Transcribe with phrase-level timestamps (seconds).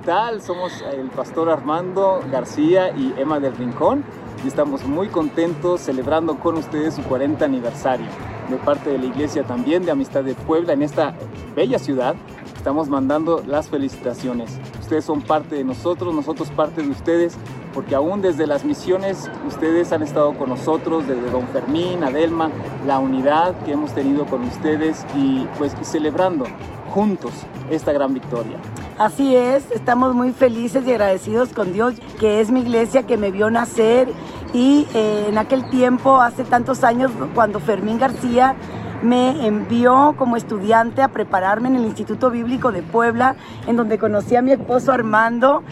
[0.00, 0.40] tal?
[0.40, 4.04] Somos el pastor Armando García y Emma del Rincón
[4.44, 8.06] y estamos muy contentos celebrando con ustedes su 40 aniversario.
[8.48, 11.14] De parte de la iglesia también de Amistad de Puebla en esta
[11.54, 12.16] bella ciudad,
[12.56, 14.58] estamos mandando las felicitaciones.
[14.80, 17.36] Ustedes son parte de nosotros, nosotros parte de ustedes,
[17.74, 22.50] porque aún desde las misiones ustedes han estado con nosotros, desde Don Fermín, Adelma,
[22.86, 26.46] la unidad que hemos tenido con ustedes y pues celebrando
[26.90, 27.32] juntos
[27.70, 28.58] esta gran victoria.
[29.00, 33.30] Así es, estamos muy felices y agradecidos con Dios, que es mi iglesia que me
[33.30, 34.12] vio nacer.
[34.52, 38.56] Y eh, en aquel tiempo, hace tantos años, cuando Fermín García
[39.02, 43.36] me envió como estudiante a prepararme en el Instituto Bíblico de Puebla,
[43.66, 45.62] en donde conocí a mi esposo Armando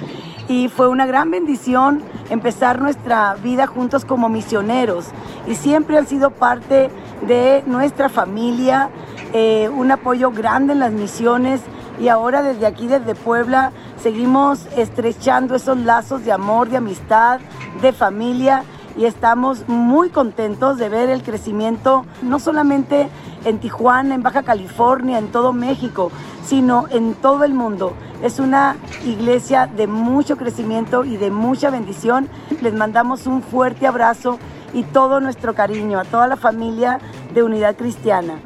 [0.49, 2.01] y fue una gran bendición
[2.31, 5.09] empezar nuestra vida juntos como misioneros.
[5.47, 6.89] Y siempre han sido parte
[7.27, 8.89] de nuestra familia,
[9.35, 11.61] eh, un apoyo grande en las misiones
[12.01, 17.41] y ahora desde aquí, desde Puebla, seguimos estrechando esos lazos de amor, de amistad,
[17.83, 18.63] de familia
[18.97, 23.09] y estamos muy contentos de ver el crecimiento no solamente
[23.45, 26.11] en Tijuana, en Baja California, en todo México,
[26.45, 27.93] sino en todo el mundo.
[28.23, 32.29] Es una iglesia de mucho crecimiento y de mucha bendición.
[32.61, 34.39] Les mandamos un fuerte abrazo
[34.73, 36.99] y todo nuestro cariño a toda la familia
[37.33, 38.41] de Unidad Cristiana.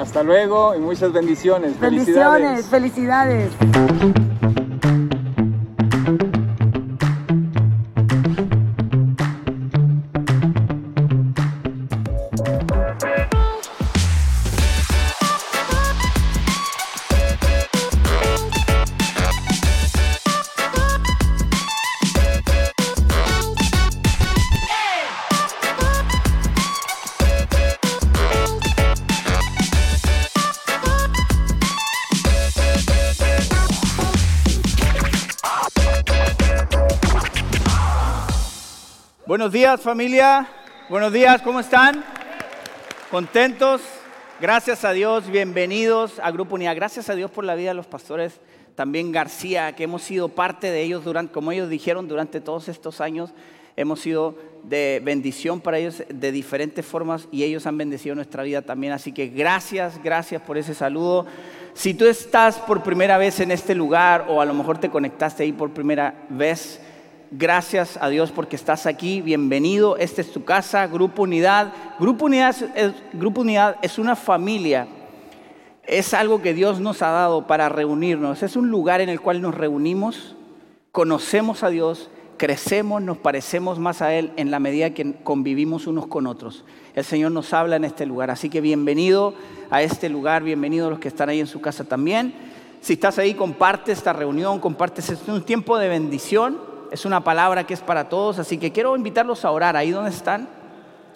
[0.00, 1.78] Hasta luego y muchas bendiciones.
[1.78, 3.52] Bendiciones, felicidades.
[39.40, 40.46] Buenos días familia,
[40.90, 42.04] buenos días, ¿cómo están?
[43.10, 43.80] ¿Contentos?
[44.38, 46.76] Gracias a Dios, bienvenidos a Grupo Unidad.
[46.76, 48.38] Gracias a Dios por la vida de los pastores
[48.74, 53.00] también García, que hemos sido parte de ellos durante, como ellos dijeron, durante todos estos
[53.00, 53.32] años.
[53.76, 58.60] Hemos sido de bendición para ellos de diferentes formas y ellos han bendecido nuestra vida
[58.60, 58.92] también.
[58.92, 61.24] Así que gracias, gracias por ese saludo.
[61.72, 65.44] Si tú estás por primera vez en este lugar o a lo mejor te conectaste
[65.44, 66.78] ahí por primera vez,
[67.32, 69.20] Gracias a Dios porque estás aquí.
[69.20, 69.96] Bienvenido.
[69.96, 71.72] Esta es tu casa, Grupo Unidad.
[72.00, 74.88] Grupo Unidad es, una familia.
[75.84, 78.42] Es algo que Dios nos ha dado para reunirnos.
[78.42, 80.34] Es un lugar en el cual nos reunimos,
[80.90, 86.08] conocemos a Dios, crecemos, nos parecemos más a Él en la medida que convivimos unos
[86.08, 86.64] con otros.
[86.96, 88.32] El Señor nos habla en este lugar.
[88.32, 89.34] Así que bienvenido
[89.70, 92.34] a este lugar, bienvenido a los que están ahí en su casa también.
[92.80, 95.00] Si estás ahí, comparte esta reunión, comparte.
[95.00, 98.96] Es un tiempo de bendición es una palabra que es para todos, así que quiero
[98.96, 100.48] invitarlos a orar ahí donde están.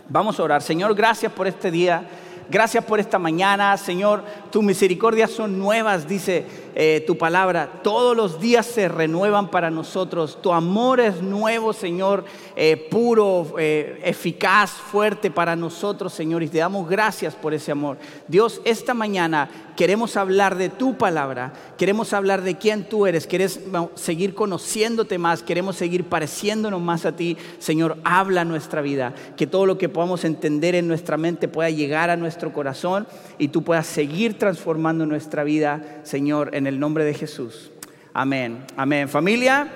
[0.09, 0.63] Vamos a orar.
[0.63, 2.05] Señor, gracias por este día.
[2.49, 4.23] Gracias por esta mañana, Señor.
[4.51, 7.81] Tus misericordias son nuevas, dice eh, tu palabra.
[7.83, 10.39] Todos los días se renuevan para nosotros.
[10.43, 12.25] Tu amor es nuevo, Señor,
[12.57, 16.43] eh, puro, eh, eficaz, fuerte para nosotros, Señor.
[16.43, 17.99] Y te damos gracias por ese amor.
[18.27, 23.91] Dios, esta mañana queremos hablar de tu palabra, queremos hablar de quién tú eres, queremos
[23.95, 27.37] seguir conociéndote más, queremos seguir pareciéndonos más a ti.
[27.59, 32.11] Señor, habla nuestra vida, que todo lo que podamos entender en nuestra mente pueda llegar
[32.11, 33.07] a nuestro corazón
[33.39, 37.71] y tú puedas seguir transformando nuestra vida, Señor, el nombre de Jesús.
[38.13, 39.09] Amén, amén.
[39.09, 39.69] Familia,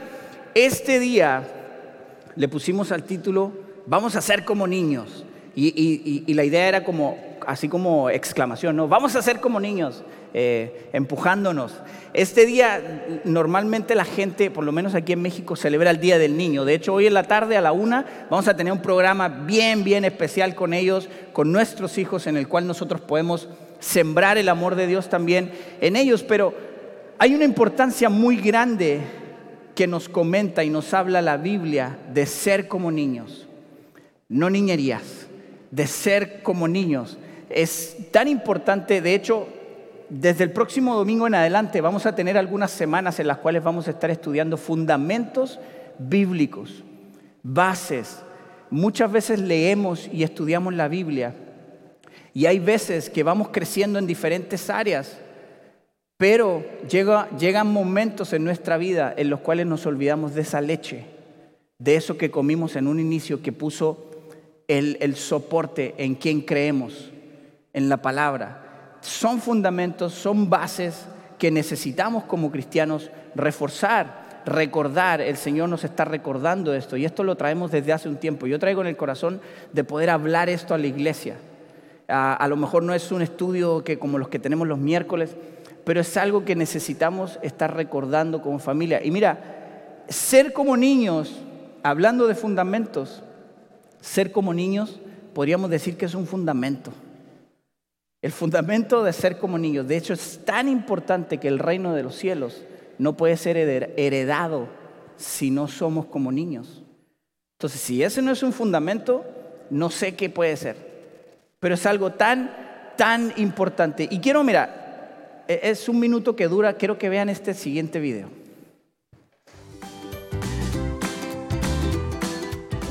[0.55, 1.47] este día
[2.37, 3.53] le pusimos al título,
[3.87, 5.25] vamos a ser como niños.
[5.55, 8.89] y la idea era como así como exclamación, ¿no?
[8.89, 10.05] Vamos a ser como niños,
[10.35, 11.73] eh, empujándonos.
[12.13, 16.37] Este día normalmente la gente, por lo menos aquí en México, celebra el Día del
[16.37, 16.67] Niño.
[16.67, 19.83] De hecho, hoy en la tarde a la una vamos a tener un programa bien,
[19.83, 23.49] bien especial con ellos, con nuestros hijos, en el cual nosotros podemos
[23.79, 25.51] sembrar el amor de Dios también
[25.81, 26.23] en ellos.
[26.25, 26.53] Pero
[27.19, 29.01] hay una importancia muy grande
[29.75, 33.47] que nos comenta y nos habla la Biblia de ser como niños,
[34.29, 35.27] no niñerías,
[35.71, 37.19] de ser como niños
[37.51, 39.49] es tan importante, de hecho,
[40.09, 43.89] desde el próximo domingo en adelante vamos a tener algunas semanas en las cuales vamos
[43.89, 45.59] a estar estudiando fundamentos
[45.99, 46.83] bíblicos,
[47.43, 48.21] bases.
[48.71, 51.35] Muchas veces leemos y estudiamos la Biblia
[52.35, 55.19] y hay veces que vamos creciendo en diferentes áreas,
[56.19, 61.07] pero llegan momentos en nuestra vida en los cuales nos olvidamos de esa leche,
[61.79, 64.11] de eso que comimos en un inicio que puso
[64.67, 67.11] el soporte en quien creemos
[67.73, 68.99] en la palabra.
[69.01, 71.07] Son fundamentos, son bases
[71.39, 75.21] que necesitamos como cristianos reforzar, recordar.
[75.21, 78.47] El Señor nos está recordando esto y esto lo traemos desde hace un tiempo.
[78.47, 79.41] Yo traigo en el corazón
[79.73, 81.37] de poder hablar esto a la iglesia.
[82.09, 85.37] A, lo mejor no es un estudio que como los que tenemos los miércoles,
[85.89, 89.03] pero es algo que necesitamos estar recordando como familia.
[89.03, 91.35] Y mira, ser como niños,
[91.83, 93.23] hablando de fundamentos,
[93.99, 95.01] ser como niños,
[95.33, 96.93] podríamos decir que es un fundamento.
[98.21, 99.89] El fundamento de ser como niños.
[99.89, 102.65] De hecho, es tan importante que el reino de los cielos
[102.99, 104.69] no puede ser heredado
[105.17, 106.83] si no somos como niños.
[107.57, 109.25] Entonces, si ese no es un fundamento,
[109.71, 110.77] no sé qué puede ser.
[111.61, 114.07] Pero es algo tan, tan importante.
[114.11, 114.85] Y quiero, mira,
[115.49, 118.29] es un minuto que dura, quiero que vean este siguiente video.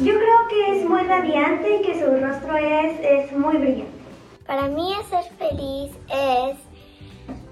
[0.03, 3.91] Yo creo que es muy radiante y que su rostro es, es muy brillante.
[4.45, 6.57] Para mí ser feliz es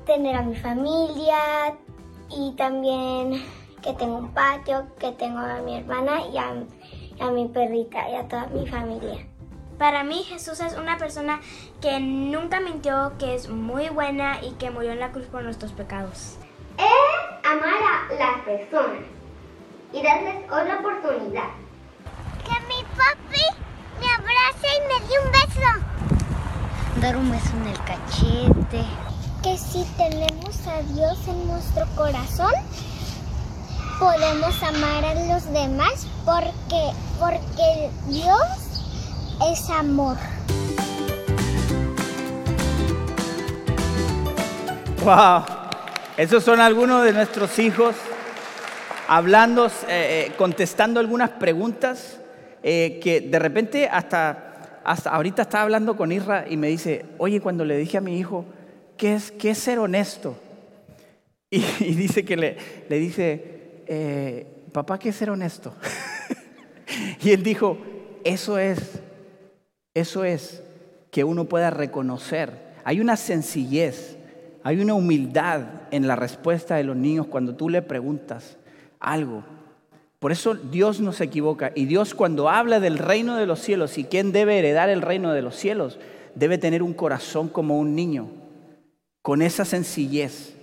[0.06, 1.76] tener a mi familia
[2.30, 3.44] y también
[3.82, 6.54] que tengo un patio, que tengo a mi hermana y a,
[7.20, 9.28] a mi perrita y a toda mi familia.
[9.78, 11.42] Para mí Jesús es una persona
[11.82, 15.74] que nunca mintió, que es muy buena y que murió en la cruz por nuestros
[15.74, 16.38] pecados.
[16.78, 19.04] Es amar a las personas
[19.92, 21.50] y darles otra oportunidad
[22.46, 23.44] que mi papi
[24.00, 27.02] me abrace y me dé un beso.
[27.02, 28.86] Dar un beso en el cachete.
[29.44, 32.54] Que si tenemos a Dios en nuestro corazón,
[34.00, 38.65] podemos amar a los demás porque, porque Dios
[39.42, 40.18] es amor.
[45.04, 45.44] Wow,
[46.18, 47.96] esos son algunos de nuestros hijos
[49.08, 52.20] hablando, eh, eh, contestando algunas preguntas
[52.64, 57.40] eh, que de repente hasta, hasta ahorita estaba hablando con Isra y me dice, oye,
[57.40, 58.46] cuando le dije a mi hijo,
[58.98, 60.38] ¿qué es, qué es ser honesto?
[61.52, 61.60] Y,
[61.94, 62.58] dice que le,
[62.90, 64.42] le dice,
[64.72, 65.74] papá, ¿qué es ser honesto?
[67.22, 67.78] y él dijo,
[68.24, 68.80] eso es,
[69.96, 70.62] eso es
[71.10, 72.52] que uno pueda reconocer.
[72.84, 74.18] Hay una sencillez,
[74.62, 78.58] hay una humildad en la respuesta de los niños cuando tú le preguntas
[79.00, 79.44] algo.
[80.20, 81.72] Por eso Dios no se equivoca.
[81.74, 85.32] Y Dios cuando habla del reino de los cielos y quién debe heredar el reino
[85.32, 85.98] de los cielos,
[86.36, 88.28] debe tener un corazón como un niño,
[89.22, 90.56] con esa sencillez,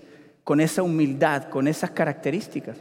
[0.45, 2.77] con esa humildad, con esas características.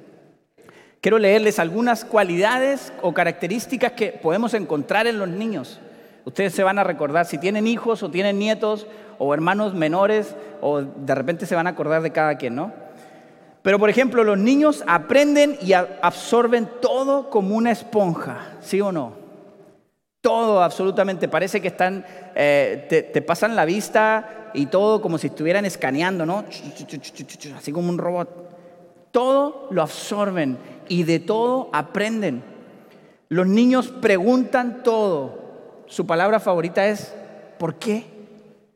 [1.00, 5.80] Quiero leerles algunas cualidades o características que podemos encontrar en los niños.
[6.26, 8.88] Ustedes se van a recordar, si tienen hijos o tienen nietos
[9.18, 12.72] o hermanos menores, o de repente se van a acordar de cada quien, ¿no?
[13.62, 19.14] Pero por ejemplo, los niños aprenden y absorben todo como una esponja, ¿sí o no?
[20.22, 21.28] Todo absolutamente.
[21.28, 26.46] Parece que están, eh, te, pasan la vista y todo como si estuvieran escaneando, ¿no?
[27.58, 28.50] Así como un robot.
[29.12, 30.58] Todo lo absorben
[30.88, 32.44] y de todo aprenden.
[33.30, 35.41] Los niños preguntan todo.
[35.92, 37.14] Su palabra favorita es
[37.60, 38.06] ¿por qué?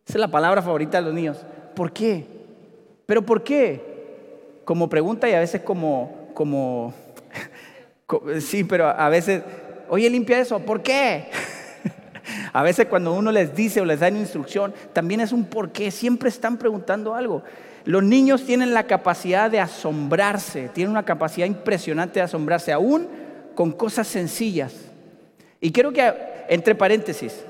[0.05, 1.37] Esa es la palabra favorita de los niños.
[1.73, 2.27] ¿Por qué?
[3.07, 3.95] ¿Pero por qué?
[4.65, 6.93] como pregunta y a veces como, como,
[8.39, 9.43] sí, pero a veces,
[9.87, 11.29] oye, limpia eso, ¿por qué?
[12.53, 15.71] A veces cuando uno les dice o les da una instrucción, también es un por
[15.71, 17.43] qué, siempre están preguntando algo.
[17.83, 23.07] Los niños tienen la capacidad de asombrarse, tienen una capacidad impresionante de asombrarse, aún
[23.53, 24.73] con cosas sencillas.
[25.61, 26.13] Y quiero que,
[26.49, 27.43] entre paréntesis,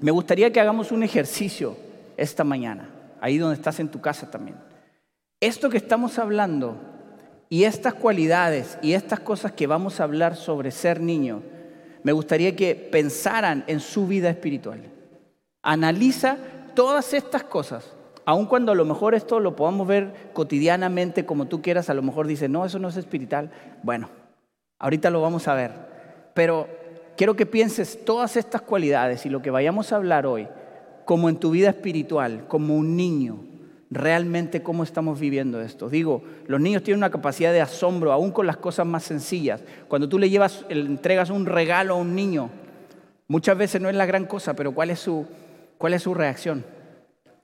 [0.00, 1.76] me gustaría que hagamos un ejercicio
[2.16, 2.88] esta mañana,
[3.20, 4.56] ahí donde estás en tu casa también
[5.42, 6.76] esto que estamos hablando
[7.48, 11.42] y estas cualidades y estas cosas que vamos a hablar sobre ser niño,
[12.04, 14.82] me gustaría que pensaran en su vida espiritual.
[15.60, 16.36] Analiza
[16.76, 17.92] todas estas cosas,
[18.24, 22.02] aun cuando a lo mejor esto lo podamos ver cotidianamente como tú quieras, a lo
[22.02, 23.50] mejor dices, no, eso no es espiritual.
[23.82, 24.10] Bueno,
[24.78, 25.72] ahorita lo vamos a ver,
[26.34, 26.68] pero
[27.16, 30.48] quiero que pienses todas estas cualidades y lo que vayamos a hablar hoy
[31.04, 33.44] como en tu vida espiritual, como un niño,
[33.90, 35.88] realmente cómo estamos viviendo esto.
[35.88, 39.62] Digo, los niños tienen una capacidad de asombro, aún con las cosas más sencillas.
[39.88, 42.50] Cuando tú le llevas, le entregas un regalo a un niño,
[43.28, 45.26] muchas veces no es la gran cosa, pero ¿cuál es su,
[45.76, 46.64] cuál es su reacción?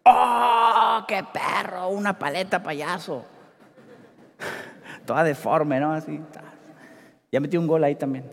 [0.05, 1.89] ¡Oh, qué perro!
[1.89, 3.25] Una paleta payaso.
[5.05, 5.93] Toda deforme, ¿no?
[5.93, 6.19] Así.
[7.31, 8.25] Ya metí un gol ahí también.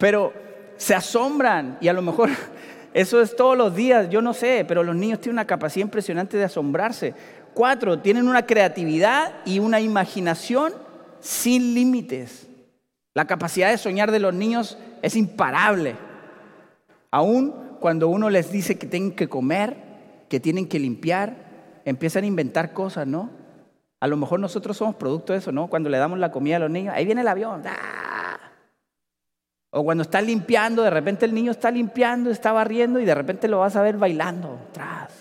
[0.00, 0.32] Pero
[0.78, 2.30] se asombran y a lo mejor
[2.94, 6.38] eso es todos los días, yo no sé, pero los niños tienen una capacidad impresionante
[6.38, 7.12] de asombrarse.
[7.52, 10.72] Cuatro, tienen una creatividad y una imaginación
[11.20, 12.48] sin límites.
[13.12, 15.96] La capacidad de soñar de los niños es imparable.
[17.10, 19.76] Aún cuando uno les dice que tienen que comer,
[20.30, 23.28] que tienen que limpiar, empiezan a inventar cosas, ¿no?
[24.00, 25.66] A lo mejor nosotros somos producto de eso, ¿no?
[25.66, 27.62] Cuando le damos la comida a los niños, ahí viene el avión.
[27.66, 27.99] ¡ah!
[29.70, 33.46] O cuando está limpiando, de repente el niño está limpiando, está barriendo y de repente
[33.46, 35.12] lo vas a ver bailando atrás.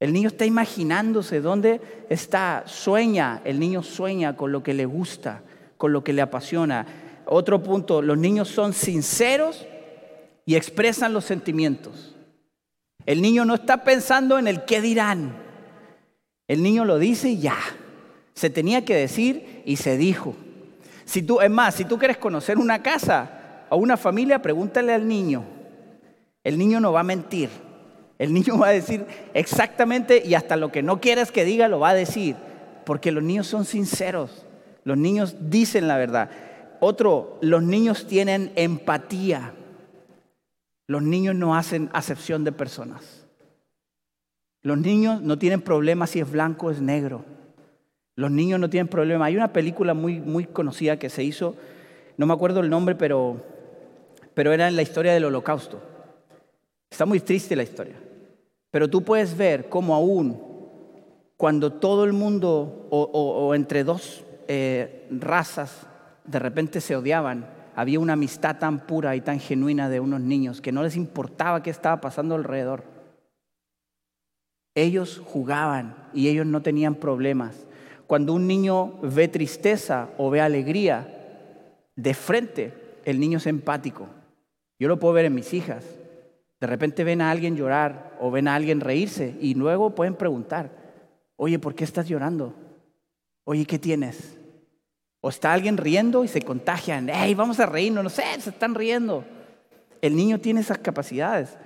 [0.00, 5.42] El niño está imaginándose dónde está, sueña, el niño sueña con lo que le gusta,
[5.78, 6.86] con lo que le apasiona.
[7.24, 9.64] Otro punto, los niños son sinceros
[10.44, 12.14] y expresan los sentimientos.
[13.06, 15.36] El niño no está pensando en el qué dirán.
[16.48, 17.56] El niño lo dice y ya.
[18.34, 20.34] Se tenía que decir y se dijo.
[21.04, 23.35] Si tú, es más, si tú quieres conocer una casa
[23.68, 25.44] o una familia, pregúntale al niño.
[26.44, 27.50] El niño no va a mentir.
[28.18, 29.04] El niño va a decir
[29.34, 32.36] exactamente y hasta lo que no quieras que diga lo va a decir,
[32.84, 34.46] porque los niños son sinceros.
[34.84, 36.30] Los niños dicen la verdad.
[36.80, 39.52] Otro, los niños tienen empatía.
[40.86, 43.26] Los niños no hacen acepción de personas.
[44.62, 47.24] Los niños no tienen problema si es blanco o es negro.
[48.14, 49.26] Los niños no tienen problema.
[49.26, 51.54] Hay una película muy, muy conocida que se hizo,
[52.16, 53.44] no me acuerdo el nombre, pero,
[54.36, 55.80] pero era en la historia del holocausto.
[56.90, 57.96] Está muy triste la historia.
[58.70, 60.38] Pero tú puedes ver cómo aún
[61.38, 65.86] cuando todo el mundo o, entre dos eh, razas
[66.26, 70.60] de repente se odiaban, había una amistad tan pura y tan genuina de unos niños
[70.60, 72.84] que no les importaba qué estaba pasando alrededor.
[74.74, 77.64] Ellos jugaban y ellos no tenían problemas.
[78.06, 81.08] Cuando un niño ve tristeza o ve alegría,
[81.96, 84.10] de frente el niño es empático.
[84.78, 85.84] Yo lo puedo ver en mis hijas.
[86.60, 90.70] De repente ven a alguien llorar o ven a alguien reírse y luego pueden preguntar,
[91.36, 92.54] oye, ¿por qué estás llorando?
[93.44, 94.38] Oye, ¿qué tienes?
[95.20, 97.08] O está alguien riendo y se contagian.
[97.08, 98.04] ¡Ey, vamos a reírnos!
[98.04, 99.24] No sé, se están riendo.
[100.00, 101.56] El niño tiene esas capacidades.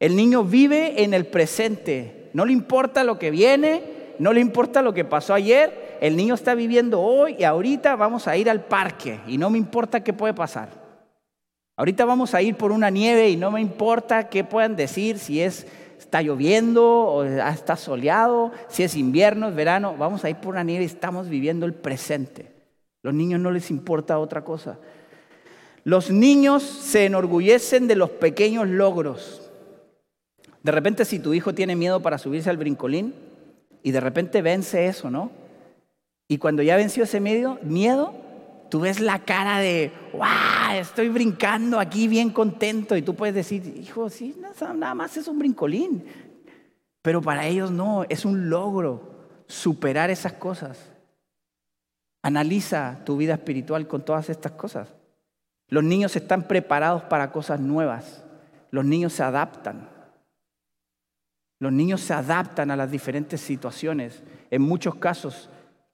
[0.00, 2.30] El niño vive en el presente.
[2.34, 3.82] No le importa lo que viene,
[4.18, 5.98] no le importa lo que pasó ayer.
[6.00, 9.58] El niño está viviendo hoy y ahorita vamos a ir al parque y no me
[9.58, 10.83] importa qué puede pasar.
[11.76, 15.40] Ahorita vamos a ir por una nieve y no me importa qué puedan decir, si
[15.40, 15.66] es
[16.14, 20.62] está lloviendo o está soleado, si es invierno, es verano, vamos a ir por una
[20.62, 22.52] nieve y estamos viviendo el presente.
[23.02, 24.78] Los niños no les importa otra cosa.
[25.82, 29.50] Los niños se enorgullecen de los pequeños logros.
[30.62, 33.14] De repente si tu hijo tiene miedo para subirse al brincolín
[33.82, 35.32] y de repente vence eso, ¿no?
[36.28, 38.14] Y cuando ya venció ese miedo, miedo,
[38.74, 40.80] tú ves la cara de, ¡wow!
[40.80, 42.96] Estoy brincando aquí bien contento.
[42.96, 44.34] Y tú puedes decir, hijo, sí,
[44.74, 46.04] nada más es un brincolín.
[47.00, 50.90] Pero para ellos no, es un logro superar esas cosas.
[52.20, 54.88] Analiza tu vida espiritual con todas estas cosas.
[55.68, 58.24] Los niños están preparados para cosas nuevas.
[58.72, 59.88] Los niños se adaptan.
[61.60, 64.24] Los niños se adaptan a las diferentes situaciones.
[64.50, 65.48] En muchos casos,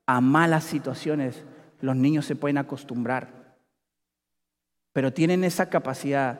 [0.07, 1.43] a malas situaciones,
[1.81, 3.29] los niños se pueden acostumbrar.
[4.93, 6.39] Pero tienen esa capacidad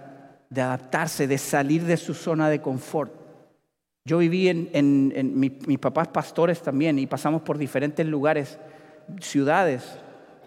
[0.49, 3.13] de adaptarse, de salir de su zona de confort.
[4.05, 8.57] Yo viví en, mis papás pastores también y pasamos por diferentes lugares
[9.19, 9.97] ciudades,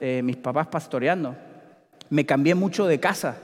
[0.00, 1.36] eh, mis papás pastoreando.
[2.10, 3.36] Me cambié mucho de casa.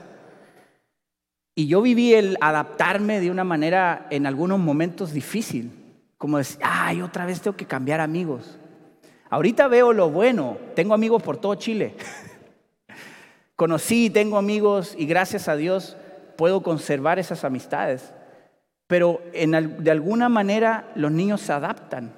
[1.55, 5.71] Y yo viví el adaptarme de una manera en algunos momentos difícil.
[6.17, 8.59] Como decir, ay, otra vez tengo que cambiar amigos.
[9.31, 10.57] Ahorita veo lo bueno.
[10.75, 11.95] Tengo amigos por todo Chile.
[13.55, 15.95] Conocí, tengo amigos y gracias a Dios
[16.35, 18.13] puedo conservar esas amistades.
[18.87, 22.11] Pero de alguna manera los niños se adaptan.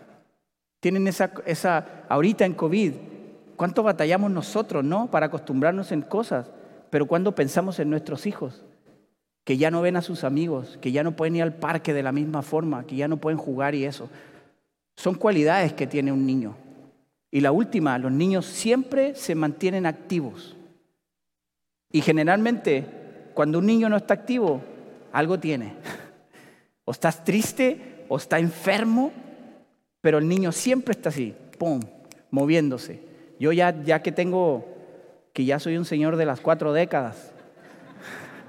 [0.79, 2.93] Tienen esa, esa, ahorita en COVID,
[3.57, 5.11] ¿cuánto batallamos nosotros, no?
[5.11, 6.47] Para acostumbrarnos en cosas.
[6.89, 8.63] Pero cuando pensamos en nuestros hijos,
[9.43, 12.01] que ya no ven a sus amigos, que ya no pueden ir al parque de
[12.01, 14.09] la misma forma, que ya no pueden jugar y eso.
[14.95, 16.55] Son cualidades que tiene un niño.
[17.33, 20.55] Y la última, los niños siempre se mantienen activos.
[21.91, 22.85] Y generalmente,
[23.33, 24.61] cuando un niño no está activo,
[25.11, 25.73] algo tiene.
[26.85, 29.13] O estás triste, o está enfermo,
[30.01, 31.79] pero el niño siempre está así, pum,
[32.29, 32.99] moviéndose.
[33.39, 34.67] Yo ya, ya que tengo,
[35.31, 37.31] que ya soy un señor de las cuatro décadas,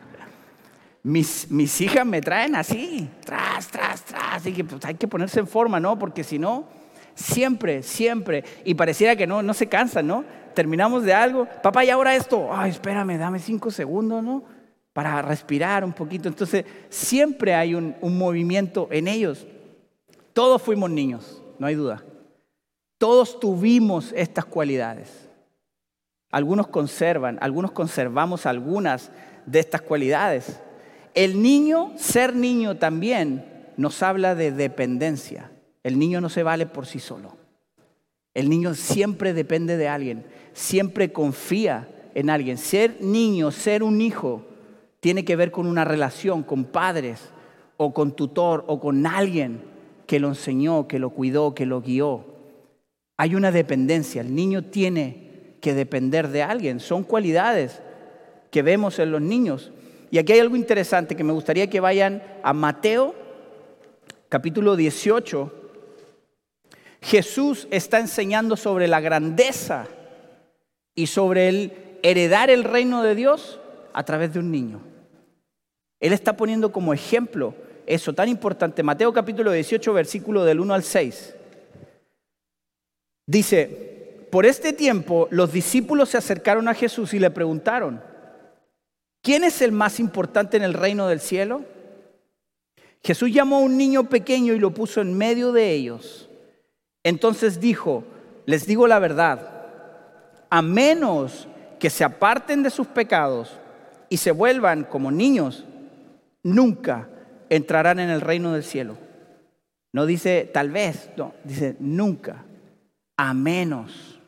[1.05, 5.38] mis, mis hijas me traen así, tras, tras, tras, y que pues, hay que ponerse
[5.38, 5.97] en forma, ¿no?
[5.97, 6.67] Porque si no,
[7.14, 10.25] siempre, siempre, y pareciera que no, no se cansan, ¿no?
[10.54, 14.44] Terminamos de algo, papá, y ahora esto, ay, espérame, dame cinco segundos, ¿no?
[14.92, 16.28] Para respirar un poquito.
[16.28, 19.47] Entonces, siempre hay un, un movimiento en ellos.
[20.33, 22.04] Todos fuimos niños no hay duda.
[22.99, 25.28] Todos tuvimos estas cualidades.
[26.30, 29.11] Algunos conservan, algunos conservamos algunas
[29.47, 30.61] de estas cualidades.
[31.14, 35.50] El niño, ser niño también, nos habla de dependencia.
[35.85, 37.37] El niño no se vale por sí solo.
[38.33, 40.25] El niño siempre depende de alguien,
[40.55, 42.59] siempre confía en alguien.
[42.59, 44.43] Ser niño, ser un hijo,
[44.99, 47.21] tiene que ver con una relación con padres
[47.76, 49.62] o con tutor o con alguien
[50.07, 52.25] que lo enseñó, que lo cuidó, que lo guió.
[53.19, 54.23] Hay una dependencia.
[54.23, 56.81] El niño tiene que depender de alguien.
[56.81, 57.83] Son cualidades
[58.50, 59.71] que vemos en los niños.
[60.11, 63.14] Y aquí hay algo interesante que me gustaría que vayan a Mateo
[64.29, 65.63] capítulo 18.
[67.04, 69.87] Jesús está enseñando sobre la grandeza
[70.94, 73.61] y sobre el heredar el reino de Dios
[73.92, 74.80] a través de un niño.
[76.00, 77.54] Él está poniendo como ejemplo
[77.87, 78.82] eso tan importante.
[78.82, 81.34] Mateo capítulo 18, versículo del 1 al 6.
[83.26, 88.02] Dice, por este tiempo los discípulos se acercaron a Jesús y le preguntaron,
[89.20, 91.66] ¿quién es el más importante en el reino del cielo?
[93.02, 96.30] Jesús llamó a un niño pequeño y lo puso en medio de ellos.
[97.04, 98.02] Entonces dijo,
[98.46, 99.50] les digo la verdad,
[100.50, 101.46] a menos
[101.78, 103.52] que se aparten de sus pecados
[104.08, 105.64] y se vuelvan como niños,
[106.42, 107.08] nunca
[107.50, 108.96] entrarán en el reino del cielo.
[109.92, 112.44] No dice tal vez, no, dice nunca,
[113.16, 114.18] a menos.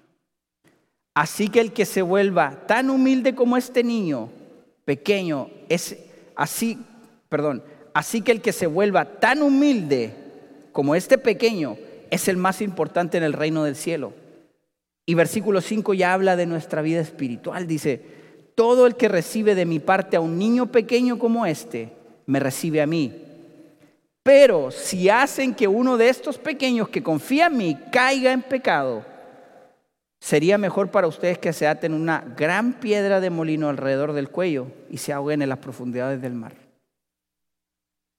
[1.14, 4.28] Así que el que se vuelva tan humilde como este niño
[4.85, 5.97] pequeño, es
[6.37, 6.78] así,
[7.28, 7.64] perdón,
[7.95, 10.14] así que el que se vuelva tan humilde
[10.73, 11.76] como este pequeño
[12.11, 14.13] es el más importante en el reino del cielo.
[15.07, 17.67] Y versículo 5 ya habla de nuestra vida espiritual.
[17.67, 18.03] Dice,
[18.57, 21.93] todo el que recibe de mi parte a un niño pequeño como este,
[22.27, 23.23] me recibe a mí.
[24.23, 29.05] Pero si hacen que uno de estos pequeños que confía en mí caiga en pecado,
[30.19, 34.67] sería mejor para ustedes que se aten una gran piedra de molino alrededor del cuello
[34.91, 36.55] y se ahoguen en las profundidades del mar.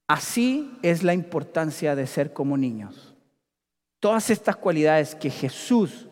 [0.07, 3.06] Así es la importancia de ser como niños.
[3.99, 6.07] Todas estas cualidades que Jesús,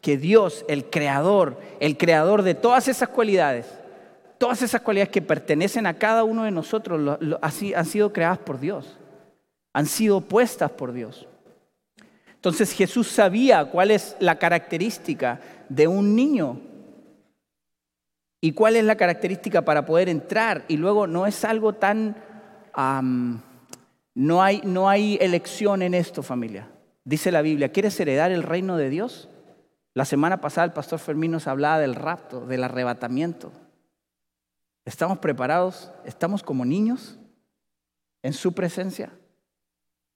[0.00, 3.66] que Dios, el creador, el creador de todas esas cualidades,
[4.38, 8.60] todas esas cualidades que pertenecen a cada uno de nosotros así, han sido creadas por
[8.60, 8.98] Dios,
[9.72, 11.26] han sido puestas por Dios.
[12.34, 16.60] Entonces Jesús sabía cuál es la característica de un niño
[18.40, 20.64] y cuál es la característica para poder entrar.
[20.68, 22.16] Y luego no es algo tan...
[24.14, 26.68] no, hay, no hay elección en esto, familia.
[27.08, 29.30] Dice la Biblia, ¿quieres heredar el reino de Dios?
[29.94, 33.50] La semana pasada el pastor Fermín nos hablaba del rapto, del arrebatamiento.
[34.84, 35.90] ¿Estamos preparados?
[36.04, 37.18] ¿Estamos como niños
[38.22, 39.10] en su presencia?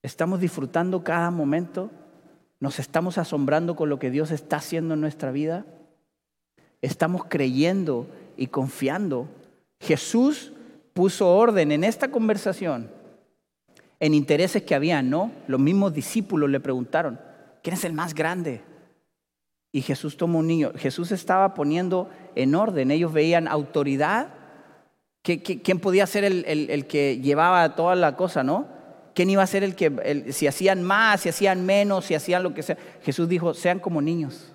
[0.03, 1.91] ¿Estamos disfrutando cada momento?
[2.61, 5.65] ¿Nos estamos asombrando con lo que Dios está haciendo en nuestra vida?
[6.83, 9.29] ¿Estamos creyendo y confiando?
[9.81, 10.53] Jesús
[10.93, 12.91] puso orden en esta conversación
[14.03, 15.33] en intereses que había, ¿no?
[15.47, 17.19] Los mismos discípulos le preguntaron,
[17.63, 18.61] ¿quién es el más grande?
[19.73, 20.73] Y Jesús tomó un niño.
[20.77, 22.91] Jesús estaba poniendo en orden.
[22.91, 24.43] Ellos veían autoridad
[25.23, 28.67] ¿Quién podía ser el, que llevaba toda la cosa, no?
[29.15, 32.55] ¿Quién iba a ser el que, si hacían más, si hacían menos, si hacían lo
[32.55, 32.77] que sea?
[33.03, 34.53] Jesús dijo, sean como niños.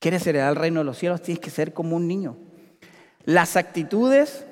[0.00, 1.22] ¿Quieres heredar el reino de los cielos?
[1.22, 2.38] Tienes que ser como un niño.
[3.24, 4.46] Las actitudes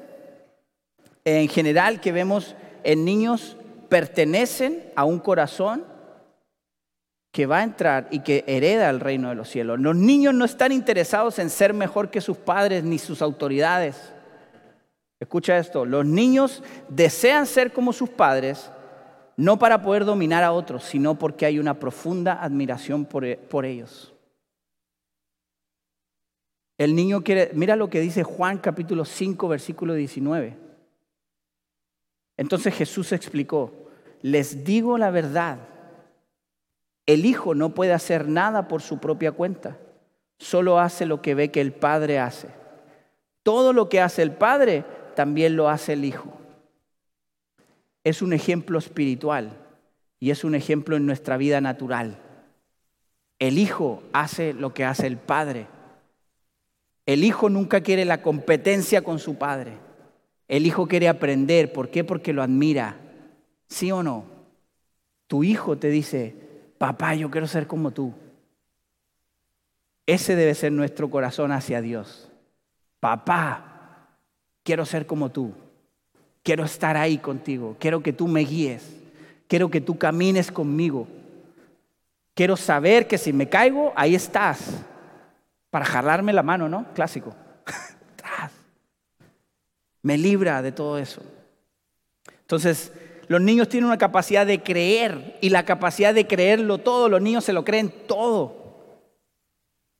[1.25, 3.56] en general que vemos en niños
[3.88, 5.84] pertenecen a un corazón
[7.32, 9.78] que va a entrar y que hereda el reino de los cielos.
[9.78, 14.12] Los niños no están interesados en ser mejor que sus padres ni sus autoridades.
[15.20, 18.70] Escucha esto, los niños desean ser como sus padres,
[19.36, 24.14] no para poder dominar a otros, sino porque hay una profunda admiración por, e, ellos.
[26.76, 30.67] El niño quiere, mira lo que dice Juan capítulo 5, versículo 19.
[32.38, 33.90] Entonces Jesús explicó,
[34.22, 35.59] les digo la verdad,
[37.05, 39.77] el hijo no puede hacer nada por su propia cuenta,
[40.38, 42.48] solo hace lo que ve que el padre hace.
[43.48, 44.85] Todo lo que hace el padre
[45.16, 46.33] también lo hace el Hijo.
[48.05, 49.57] Es un ejemplo espiritual
[50.20, 52.18] y es un ejemplo en nuestra vida natural.
[53.38, 55.66] El Hijo hace lo que hace el Padre.
[57.07, 59.79] El Hijo nunca quiere la competencia con su Padre.
[60.48, 61.72] El Hijo quiere aprender.
[61.72, 62.02] ¿Por qué?
[62.02, 62.96] Porque lo admira.
[63.68, 64.24] ¿Sí o no?
[65.26, 66.34] Tu Hijo te dice,
[66.78, 68.14] papá, yo quiero ser como tú.
[70.06, 72.30] Ese debe ser nuestro corazón hacia Dios.
[72.98, 73.68] Papá,
[74.68, 75.52] quiero ser como tú,
[76.42, 78.96] quiero estar ahí contigo, quiero que tú me guíes,
[79.46, 81.06] quiero que tú camines conmigo,
[82.34, 84.84] quiero saber que si me caigo, ahí estás,
[85.70, 86.87] para jalarme la mano, ¿no?
[86.92, 87.34] Clásico.
[90.02, 91.22] me libra de todo eso.
[92.40, 92.92] Entonces,
[93.28, 97.11] Los niños tienen una capacidad de creer y la capacidad de creerlo todo.
[97.11, 98.56] Los niños se lo creen todo.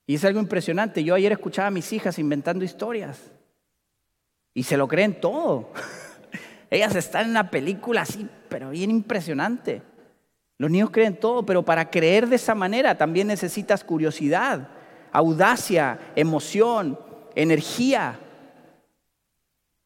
[0.07, 1.05] Y es algo impresionante.
[1.05, 3.21] Yo ayer escuchaba a mis hijas inventando historias
[4.55, 5.73] y se lo creen todo.
[6.71, 9.83] Ellas están en una película así, pero bien impresionante.
[10.57, 14.69] Los niños creen todo, pero para creer de esa manera también necesitas curiosidad,
[15.13, 16.99] audacia, emoción,
[17.35, 18.19] energía.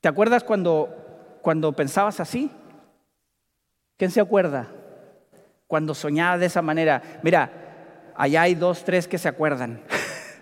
[0.03, 2.51] ¿Te acuerdas cuando, cuando pensabas así?
[3.97, 4.67] ¿Quién se acuerda?
[5.69, 7.01] Cuando soñaba de esa manera.
[7.23, 7.53] Mira,
[8.17, 9.81] allá hay dos, tres que se acuerdan.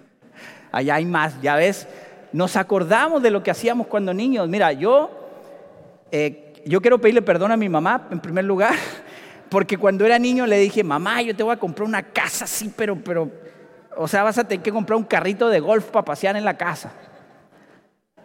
[0.73, 1.87] allá hay más, ya ves.
[2.33, 4.49] Nos acordamos de lo que hacíamos cuando niños.
[4.49, 5.11] Mira, yo,
[6.11, 8.75] eh, yo quiero pedirle perdón a mi mamá en primer lugar,
[9.51, 12.73] porque cuando era niño le dije, mamá, yo te voy a comprar una casa así,
[12.75, 13.31] pero, pero,
[13.95, 16.57] o sea, vas a tener que comprar un carrito de golf para pasear en la
[16.57, 16.95] casa.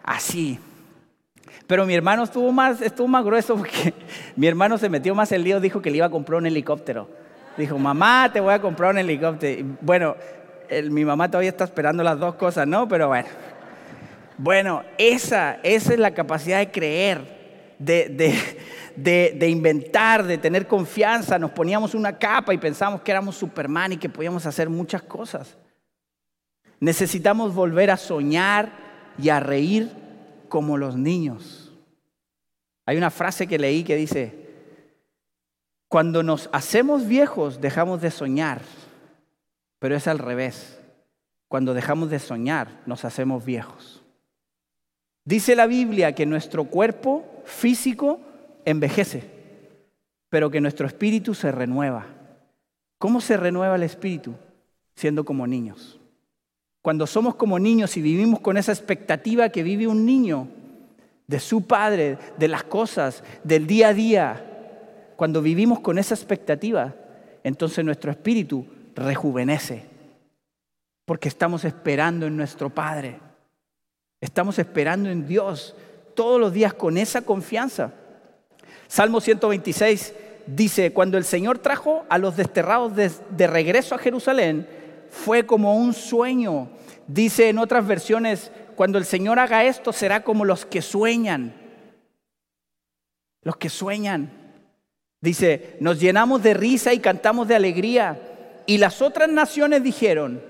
[0.02, 0.58] Así.
[1.66, 3.94] Pero mi hermano estuvo más, estuvo más grueso porque
[4.36, 7.08] mi hermano se metió más en lío, dijo que le iba a comprar un helicóptero.
[7.56, 9.66] Dijo, mamá, te voy a comprar un helicóptero.
[9.80, 10.16] bueno,
[10.90, 12.86] mi mamá todavía está esperando las dos cosas, ¿no?
[12.88, 13.28] Pero bueno.
[14.38, 18.34] Bueno, esa, esa es la capacidad de creer, de,
[18.94, 21.38] de, inventar, de tener confianza.
[21.38, 25.56] Nos poníamos una capa y pensamos que éramos Superman y que podíamos hacer muchas cosas.
[26.80, 28.70] Necesitamos volver a soñar
[29.18, 29.90] y a reír
[30.48, 31.72] como los niños.
[32.86, 34.46] Hay una frase que leí que dice,
[35.88, 38.62] cuando nos hacemos viejos dejamos de soñar,
[39.78, 40.80] pero es al revés.
[41.48, 44.02] Cuando dejamos de soñar nos hacemos viejos.
[45.24, 48.20] Dice la Biblia que nuestro cuerpo físico
[48.64, 49.30] envejece,
[50.28, 52.06] pero que nuestro espíritu se renueva.
[52.98, 54.34] ¿Cómo se renueva el espíritu?
[54.94, 56.00] Siendo como niños.
[56.86, 60.46] Cuando somos como niños y vivimos con esa expectativa que vive un niño
[61.26, 66.94] de su padre, de las cosas, del día a día, cuando vivimos con esa expectativa,
[67.42, 69.82] entonces nuestro espíritu rejuvenece,
[71.04, 73.18] porque estamos esperando en nuestro Padre,
[74.20, 75.74] estamos esperando en Dios
[76.14, 77.94] todos los días con esa confianza.
[78.86, 80.14] Salmo 126
[80.46, 85.76] dice, cuando el Señor trajo a los desterrados de, de regreso a Jerusalén, fue como
[85.76, 86.68] un sueño.
[87.06, 91.54] Dice en otras versiones, cuando el Señor haga esto será como los que sueñan.
[93.42, 94.30] Los que sueñan.
[95.20, 98.62] Dice, nos llenamos de risa y cantamos de alegría.
[98.66, 100.42] Y las otras naciones dijeron,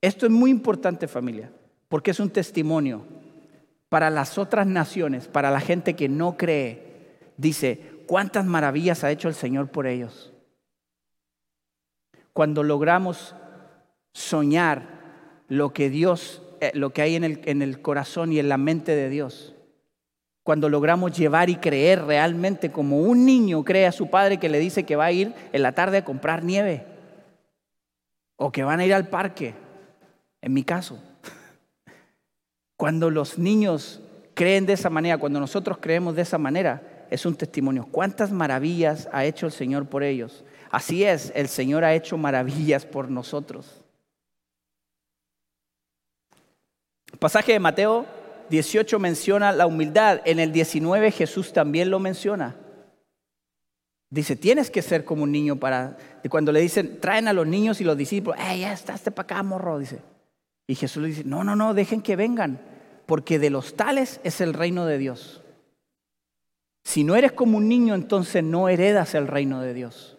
[0.00, 1.50] esto es muy importante familia,
[1.88, 3.04] porque es un testimonio
[3.88, 7.30] para las otras naciones, para la gente que no cree.
[7.36, 10.32] Dice, ¿cuántas maravillas ha hecho el Señor por ellos?
[12.32, 13.34] Cuando logramos
[14.16, 14.82] soñar
[15.46, 18.56] lo que Dios, eh, lo que hay en el, en el corazón y en la
[18.56, 19.54] mente de Dios.
[20.42, 24.58] Cuando logramos llevar y creer realmente como un niño cree a su padre que le
[24.58, 26.86] dice que va a ir en la tarde a comprar nieve
[28.36, 29.54] o que van a ir al parque,
[30.40, 30.98] en mi caso.
[32.78, 34.00] Cuando los niños
[34.32, 37.86] creen de esa manera, cuando nosotros creemos de esa manera, es un testimonio.
[37.90, 40.44] ¿Cuántas maravillas ha hecho el Señor por ellos?
[40.70, 43.85] Así es, el Señor ha hecho maravillas por nosotros.
[47.16, 48.04] El pasaje de Mateo
[48.50, 52.56] 18 menciona la humildad, en el 19 Jesús también lo menciona.
[54.10, 55.96] Dice, tienes que ser como un niño para...
[56.22, 59.22] Y cuando le dicen, traen a los niños y los discípulos, ¡eh, ya estás para
[59.22, 59.78] acá, morro!
[59.78, 60.00] Dice.
[60.66, 62.60] Y Jesús le dice, no, no, no, dejen que vengan,
[63.06, 65.42] porque de los tales es el reino de Dios.
[66.84, 70.18] Si no eres como un niño, entonces no heredas el reino de Dios.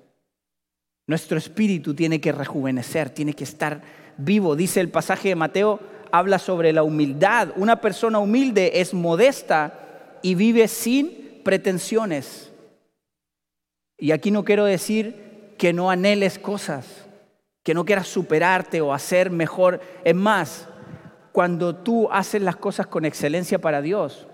[1.06, 3.84] Nuestro espíritu tiene que rejuvenecer, tiene que estar
[4.18, 4.56] vivo.
[4.56, 5.80] Dice el pasaje de Mateo
[6.12, 7.50] habla sobre la humildad.
[7.56, 9.80] Una persona humilde es modesta
[10.22, 12.52] y vive sin pretensiones.
[13.98, 17.08] Y aquí no quiero decir que no anheles cosas,
[17.64, 19.82] que no quieras superarte o hacer mejor.
[20.04, 20.68] Es más,
[21.32, 24.28] cuando tú haces las cosas con excelencia para Dios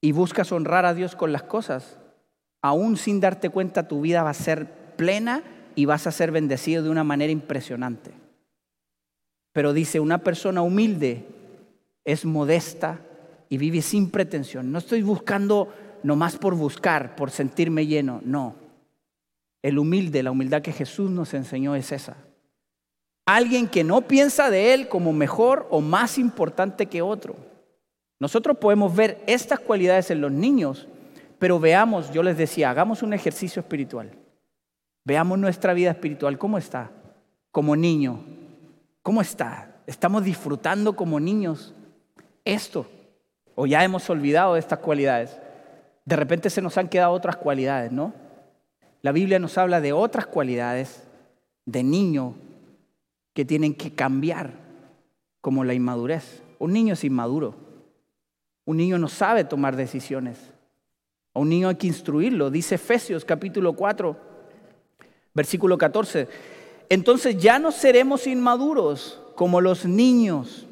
[0.00, 1.98] y buscas honrar a Dios con las cosas,
[2.62, 5.42] aún sin darte cuenta tu vida va a ser plena
[5.74, 8.25] y vas a ser bendecido de una manera impresionante.
[9.56, 11.24] Pero dice, una persona humilde
[12.04, 13.00] es modesta
[13.48, 14.70] y vive sin pretensión.
[14.70, 18.54] No estoy buscando nomás por buscar, por sentirme lleno, no.
[19.62, 22.18] El humilde, la humildad que Jesús nos enseñó es esa.
[23.24, 27.34] Alguien que no piensa de él como mejor o más importante que otro.
[28.20, 30.86] Nosotros podemos ver estas cualidades en los niños,
[31.38, 34.10] pero veamos, yo les decía, hagamos un ejercicio espiritual.
[35.06, 36.90] Veamos nuestra vida espiritual, ¿cómo está?
[37.50, 38.22] Como niño,
[39.06, 39.68] ¿Cómo está?
[39.86, 41.72] ¿Estamos disfrutando como niños
[42.44, 42.88] esto?
[43.54, 45.38] ¿O ya hemos olvidado estas cualidades?
[46.04, 48.12] de repente se nos han quedado otras cualidades, ¿no?
[49.02, 51.04] La Biblia nos habla de otras cualidades
[51.66, 52.34] de niño
[53.32, 54.54] que tienen que cambiar,
[55.40, 56.42] como la inmadurez.
[56.58, 57.54] Un niño es inmaduro.
[58.64, 60.36] Un niño no sabe tomar decisiones.
[61.32, 62.50] A un niño hay que instruirlo.
[62.50, 64.16] Dice Efesios capítulo 4,
[65.32, 66.55] versículo 14.
[66.88, 70.66] Entonces ya no seremos inmaduros como los niños.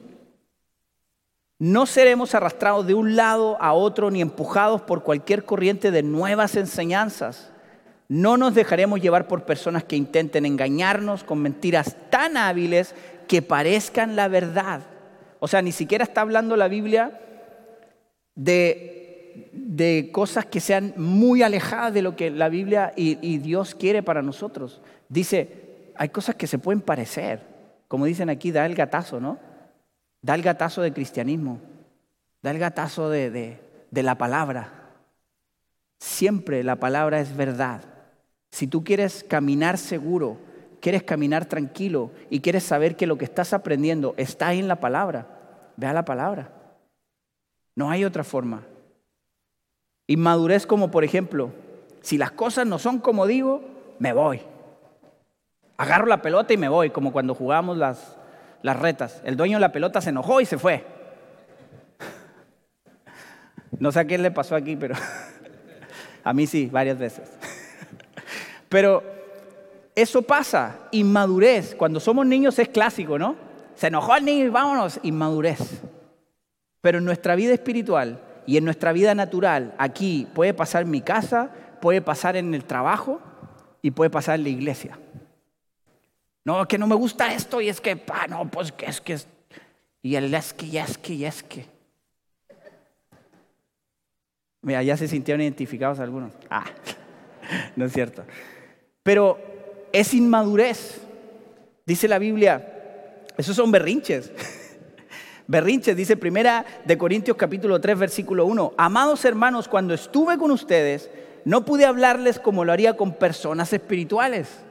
[1.58, 6.56] No seremos arrastrados de un lado a otro ni empujados por cualquier corriente de nuevas
[6.56, 7.50] enseñanzas.
[8.08, 12.94] No nos dejaremos llevar por personas que intenten engañarnos con mentiras tan hábiles
[13.28, 14.82] que parezcan la verdad.
[15.40, 17.20] O sea, ni siquiera está hablando la Biblia
[18.34, 23.74] de, de cosas que sean muy alejadas de lo que la Biblia y, y Dios
[23.74, 24.82] quiere para nosotros.
[25.08, 25.63] Dice,
[25.96, 27.40] hay cosas que se pueden parecer.
[27.88, 29.38] Como dicen aquí, da el gatazo, ¿no?
[30.22, 31.60] Da el gatazo de cristianismo.
[32.42, 33.30] Da el gatazo de,
[33.90, 34.90] de, la palabra.
[35.98, 37.82] Siempre la palabra es verdad.
[38.50, 40.38] Si tú quieres caminar seguro,
[40.80, 45.26] quieres caminar tranquilo y quieres saber que lo que estás aprendiendo está en la palabra,
[45.76, 46.52] ve a la palabra.
[47.74, 48.62] No hay otra forma.
[50.06, 51.52] Inmadurez como por ejemplo,
[52.02, 53.62] si las cosas no son como digo,
[53.98, 54.42] me voy.
[55.76, 58.16] Agarro la pelota y me voy, como cuando jugábamos las,
[58.62, 59.20] las retas.
[59.24, 60.84] El dueño de la pelota se enojó y se fue.
[63.78, 64.94] No sé a quién le pasó aquí, pero
[66.24, 67.28] a mí sí, varias veces.
[68.68, 69.02] Pero
[69.94, 71.74] eso pasa, inmadurez.
[71.74, 73.36] Cuando somos niños es clásico, ¿no?
[73.74, 75.82] Se enojó el niño y vámonos, inmadurez.
[76.80, 81.00] Pero en nuestra vida espiritual y en nuestra vida natural, aquí puede pasar en mi
[81.00, 83.20] casa, puede pasar en el trabajo
[83.82, 84.98] y puede pasar en la iglesia.
[86.44, 89.14] No, que no me gusta esto y es que, ah, no, pues que es que
[89.14, 89.26] es.
[90.02, 91.66] Y el es que, y es que, y es que.
[94.60, 96.32] Mira, ya se sintieron identificados algunos.
[96.50, 96.64] Ah,
[97.76, 98.24] no es cierto.
[99.02, 99.38] Pero
[99.92, 101.00] es inmadurez.
[101.86, 104.30] Dice la Biblia, esos son berrinches.
[105.46, 108.74] berrinches, dice primera de Corintios capítulo 3 versículo 1.
[108.76, 111.10] Amados hermanos, cuando estuve con ustedes,
[111.46, 114.64] no pude hablarles como lo haría con personas espirituales.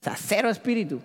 [0.00, 1.00] Sea, cero espíritu.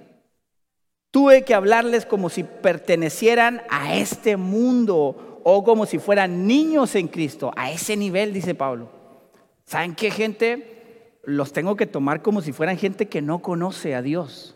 [1.12, 7.08] Tuve que hablarles como si pertenecieran a este mundo o como si fueran niños en
[7.08, 7.52] Cristo.
[7.56, 8.90] A ese nivel, dice Pablo.
[9.66, 10.76] ¿Saben qué, gente?
[11.26, 14.56] los tengo que tomar como si fueran gente que no conoce a Dios.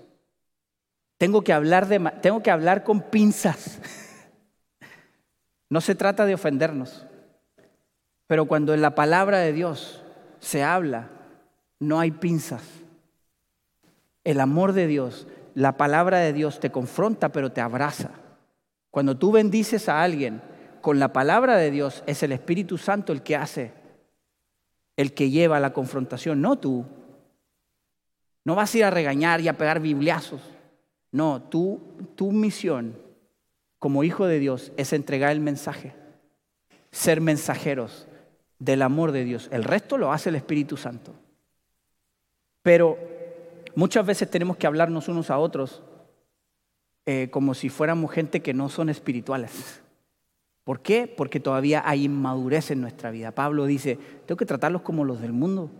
[1.17, 3.79] Tengo que hablar, de, tengo que hablar con pinzas.
[5.71, 7.05] No se trata de ofendernos,
[8.25, 10.01] pero cuando en la palabra de Dios
[10.39, 11.11] se habla,
[11.77, 12.63] no hay pinzas.
[14.29, 18.11] El amor de Dios, la palabra de Dios te confronta, pero te abraza.
[18.91, 20.43] Cuando tú bendices a alguien
[20.81, 23.73] con la palabra de Dios, es el Espíritu Santo el que hace
[24.97, 26.85] el que lleva la confrontación, no tú.
[28.45, 30.41] No vas a ir a regañar y a pegar bibliazos.
[31.11, 31.81] No, tú,
[32.13, 32.95] tu misión
[33.79, 35.95] como hijo de Dios es entregar el mensaje,
[36.91, 38.07] ser mensajeros
[38.59, 39.49] del amor de Dios.
[39.51, 41.15] El resto lo hace el Espíritu Santo.
[42.61, 43.08] Pero
[43.79, 45.81] muchas veces tenemos que hablarnos unos a otros
[47.05, 49.81] eh, como si fuéramos gente que no son espirituales.
[50.65, 51.07] ¿Por qué?
[51.07, 53.31] Porque todavía hay inmadurez en nuestra vida.
[53.31, 55.71] Pablo dice, tengo que tratarlos como los del mundo,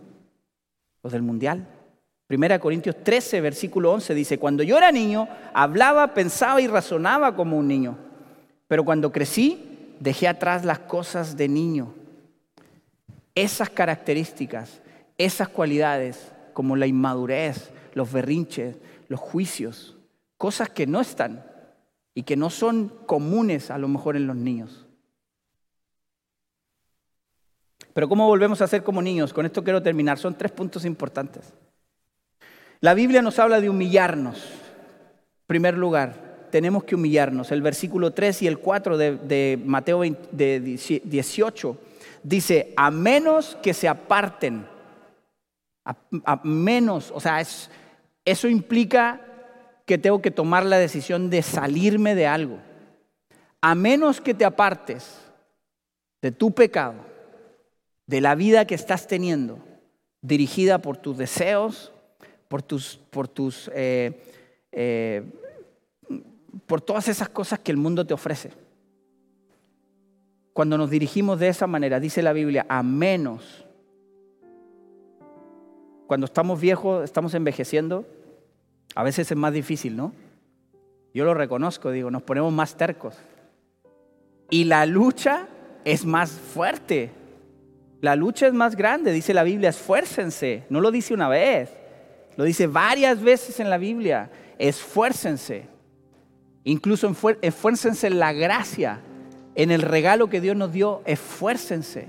[1.02, 1.68] los del mundial.
[2.26, 7.58] Primera Corintios 13, versículo 11 dice, cuando yo era niño, hablaba, pensaba y razonaba como
[7.58, 7.98] un niño,
[8.66, 11.92] pero cuando crecí, dejé atrás las cosas de niño.
[13.34, 14.80] Esas características,
[15.18, 18.76] esas cualidades, como la inmadurez, los berrinches,
[19.08, 19.96] los juicios,
[20.36, 21.44] cosas que no están
[22.14, 24.86] y que no son comunes a lo mejor en los niños.
[27.92, 29.32] Pero ¿cómo volvemos a ser como niños?
[29.32, 30.18] Con esto quiero terminar.
[30.18, 31.52] Son tres puntos importantes.
[32.80, 34.36] La Biblia nos habla de humillarnos.
[34.38, 37.50] En primer lugar, tenemos que humillarnos.
[37.50, 41.78] El versículo 3 y el 4 de, Mateo 18
[42.22, 44.66] dice, a menos que se aparten,
[45.84, 47.42] a, menos, o sea,
[48.24, 49.20] eso implica
[49.86, 52.58] que tengo que tomar la decisión de salirme de algo.
[53.60, 55.18] A menos que te apartes
[56.22, 56.94] de tu pecado,
[58.06, 59.58] de la vida que estás teniendo,
[60.22, 61.92] dirigida por tus deseos,
[62.48, 64.20] por tus, por tus, eh,
[64.72, 65.22] eh,
[66.66, 68.50] por todas esas cosas que el mundo te ofrece.
[70.52, 73.64] Cuando nos dirigimos de esa manera, dice la Biblia, a menos,
[76.10, 78.04] cuando estamos viejos, estamos envejeciendo,
[78.96, 80.12] a veces es más difícil, ¿no?
[81.14, 83.16] Yo lo reconozco, digo, nos ponemos más tercos.
[84.50, 85.46] Y la lucha
[85.84, 87.12] es más fuerte.
[88.00, 90.64] La lucha es más grande, dice la Biblia, esfuércense.
[90.68, 91.70] No lo dice una vez,
[92.36, 94.32] lo dice varias veces en la Biblia.
[94.58, 95.68] Esfuércense.
[96.64, 98.98] Incluso esfuércense en la gracia,
[99.54, 101.02] en el regalo que Dios nos dio.
[101.04, 102.08] Esfuércense.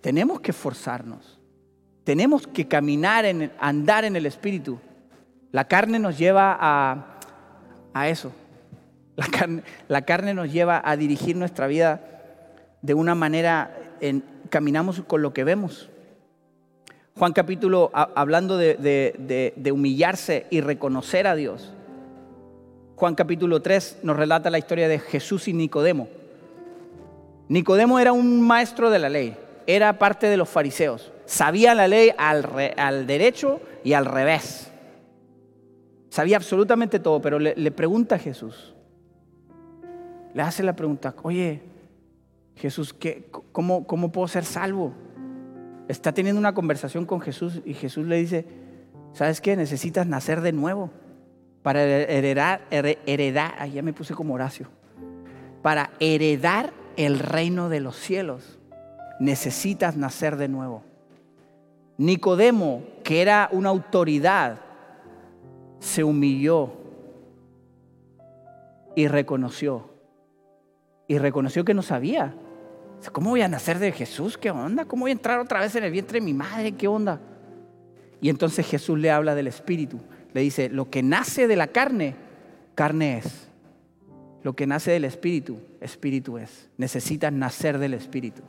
[0.00, 1.39] Tenemos que esforzarnos.
[2.04, 4.78] Tenemos que caminar, en, andar en el Espíritu.
[5.52, 7.18] La carne nos lleva a,
[7.92, 8.32] a eso.
[9.16, 12.00] La carne, la carne, nos lleva a dirigir nuestra vida
[12.80, 15.90] de una manera, en, caminamos con lo que vemos.
[17.18, 21.74] Juan capítulo, hablando de, de humillarse y reconocer a Dios.
[22.96, 26.08] Juan capítulo 3 nos relata la historia de Jesús y Nicodemo.
[27.48, 29.36] Nicodemo era un maestro de la ley,
[29.76, 31.12] era parte de los fariseos.
[31.26, 34.70] Sabía la ley al, derecho y al revés.
[36.08, 38.74] Sabía absolutamente todo, pero le, pregunta a Jesús.
[40.34, 41.62] Le hace la pregunta, oye,
[42.56, 42.94] Jesús,
[43.52, 44.92] cómo, ¿cómo puedo ser salvo?
[45.88, 48.46] Está teniendo una conversación con Jesús y Jesús le dice,
[49.12, 49.56] ¿sabes qué?
[49.56, 50.90] Necesitas nacer de nuevo
[51.62, 54.68] para heredar, heredar, ya me puse como Horacio,
[55.62, 58.59] para heredar el reino de los cielos.
[59.20, 60.82] Necesitas nacer de nuevo.
[61.98, 64.58] Nicodemo, que era una autoridad,
[65.78, 66.72] se humilló
[68.96, 69.90] y reconoció.
[71.06, 72.34] Y reconoció que no sabía.
[73.12, 74.38] ¿Cómo voy a nacer de Jesús?
[74.38, 74.86] ¿Qué onda?
[74.86, 76.72] ¿Cómo voy a entrar otra vez en el vientre de mi madre?
[76.72, 77.20] ¿Qué onda?
[78.20, 80.00] Y entonces Jesús le habla del Espíritu.
[80.32, 82.14] Le dice, lo que nace de la carne,
[82.74, 83.48] carne es.
[84.42, 86.70] Lo que nace del Espíritu, Espíritu es.
[86.78, 88.42] Necesitas nacer del Espíritu.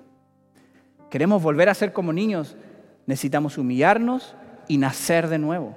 [1.11, 2.55] Queremos volver a ser como niños.
[3.05, 4.33] Necesitamos humillarnos
[4.69, 5.75] y nacer de nuevo.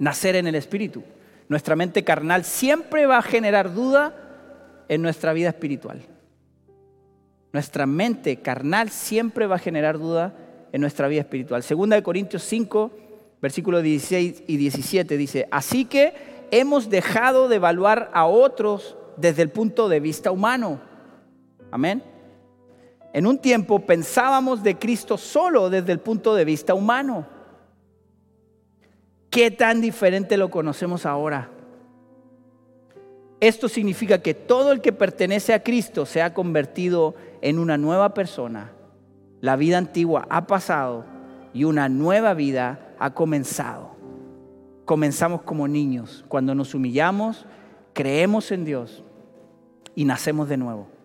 [0.00, 1.04] Nacer en el Espíritu.
[1.48, 4.12] Nuestra mente carnal siempre va a generar duda
[4.88, 6.02] en nuestra vida espiritual.
[7.52, 10.34] Nuestra mente carnal siempre va a generar duda
[10.72, 11.62] en nuestra vida espiritual.
[11.62, 12.90] Segunda de Corintios 5,
[13.40, 19.50] versículos 16 y 17 dice, así que hemos dejado de evaluar a otros desde el
[19.50, 20.80] punto de vista humano.
[21.70, 22.02] Amén.
[23.12, 27.26] En un tiempo pensábamos de Cristo solo desde el punto de vista humano.
[29.30, 31.50] ¿Qué tan diferente lo conocemos ahora?
[33.40, 38.12] Esto significa que todo el que pertenece a Cristo se ha convertido en una nueva
[38.12, 38.72] persona.
[39.40, 41.04] La vida antigua ha pasado
[41.54, 43.96] y una nueva vida ha comenzado.
[44.84, 47.46] Comenzamos como niños, cuando nos humillamos,
[47.94, 49.02] creemos en Dios
[49.94, 50.99] y nacemos de nuevo.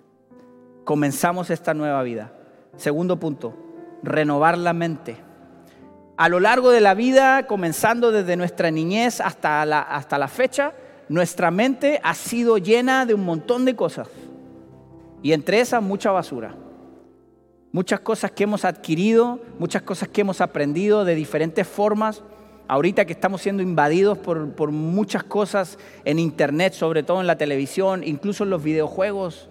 [0.85, 2.31] Comenzamos esta nueva vida.
[2.77, 3.55] Segundo punto,
[4.03, 5.17] renovar la mente.
[6.15, 10.73] A lo largo de la vida, comenzando desde nuestra niñez hasta la, hasta la fecha,
[11.09, 14.07] nuestra mente ha sido llena de un montón de cosas.
[15.23, 16.55] Y entre esas mucha basura.
[17.71, 22.21] Muchas cosas que hemos adquirido, muchas cosas que hemos aprendido de diferentes formas.
[22.67, 27.39] Ahorita que estamos siendo invadidos por, por muchas cosas en internet, sobre todo en la
[27.39, 29.49] televisión, incluso en los videojuegos.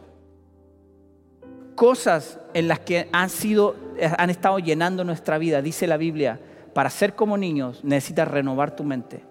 [1.75, 3.75] Cosas en las que han, sido,
[4.19, 6.41] han estado llenando nuestra vida, dice la Biblia.
[6.73, 9.25] Para ser como niños necesitas renovar tu mente.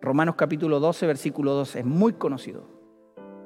[0.00, 2.76] Romanos capítulo 12, versículo 12, es muy conocido.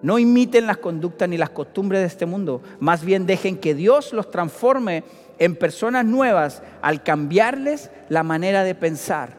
[0.02, 4.12] No imiten las conductas ni las costumbres de este mundo, más bien dejen que Dios
[4.12, 5.04] los transforme
[5.38, 9.38] en personas nuevas al cambiarles la manera de pensar.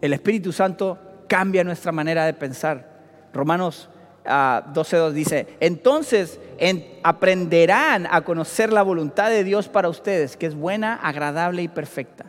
[0.00, 0.98] El Espíritu Santo
[1.28, 3.28] cambia nuestra manera de pensar.
[3.32, 3.90] Romanos
[4.26, 6.40] 12.2 ah, dice, entonces
[7.02, 12.26] aprenderán a conocer la voluntad de Dios para ustedes, que es buena, agradable y perfecta.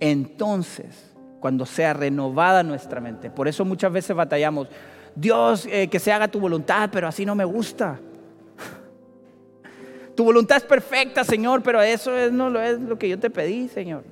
[0.00, 3.30] Entonces, cuando sea renovada nuestra mente.
[3.30, 4.68] Por eso muchas veces batallamos.
[5.14, 8.00] Dios, eh, que se haga tu voluntad, pero así no me gusta.
[10.16, 13.68] Tu voluntad es perfecta, Señor, pero eso no lo es lo que yo te pedí,
[13.68, 14.02] Señor.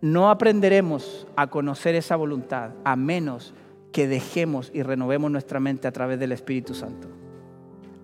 [0.00, 3.52] No aprenderemos a conocer esa voluntad a menos
[3.92, 7.08] dejemos y renovemos nuestra mente a través del Espíritu Santo.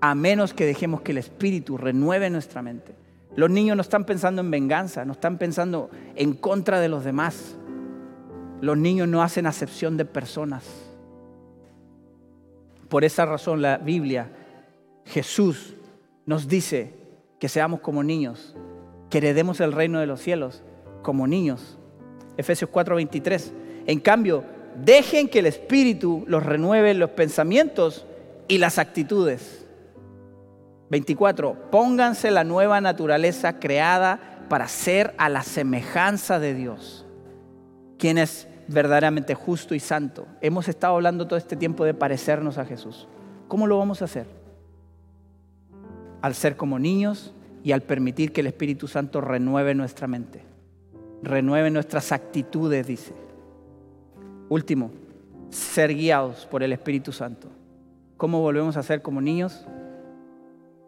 [0.00, 2.94] A menos que dejemos que el Espíritu renueve nuestra mente.
[3.34, 7.56] Los niños no están pensando en venganza, no están pensando en contra de los demás.
[8.60, 10.64] Los niños no hacen acepción de personas.
[12.88, 14.30] Por esa razón la Biblia,
[15.04, 15.74] Jesús
[16.24, 16.94] nos dice
[17.38, 18.56] que seamos como niños,
[19.10, 20.62] que heredemos el reino de los cielos
[21.02, 21.78] como niños.
[22.36, 23.52] Efesios 4:23.
[23.86, 24.44] En cambio,
[24.84, 28.06] dejen que el Espíritu los renueve los pensamientos
[28.48, 29.66] y las actitudes.
[30.90, 31.70] 24.
[31.70, 37.04] Pónganse la nueva naturaleza creada para ser a la semejanza de Dios,
[37.98, 40.26] quien es verdaderamente justo y santo.
[40.40, 43.08] Hemos estado hablando todo este tiempo de parecernos a Jesús.
[43.48, 44.26] ¿Cómo lo vamos a hacer?
[46.26, 50.42] al ser como niños y al permitir que el Espíritu Santo renueve nuestra mente,
[51.22, 53.12] renueve nuestras actitudes, dice.
[54.48, 54.90] Último,
[55.50, 57.48] ser guiados por el Espíritu Santo.
[58.16, 59.66] ¿Cómo volvemos a ser como niños?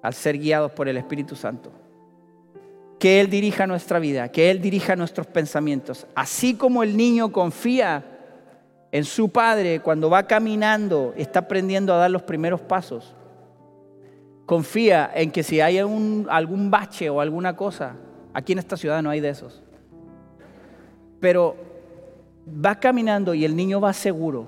[0.03, 1.73] Al ser guiados por el Espíritu Santo.
[2.99, 6.07] Que Él dirija nuestra vida, que Él dirija nuestros pensamientos.
[6.15, 8.05] Así como el niño confía
[8.91, 13.15] en su padre cuando va caminando, está aprendiendo a dar los primeros pasos.
[14.47, 17.97] Confía en que si hay algún bache o alguna cosa,
[18.33, 19.63] aquí en esta ciudad no hay de esos.
[21.21, 21.68] Pero
[22.65, 24.47] va caminando y el niño va seguro.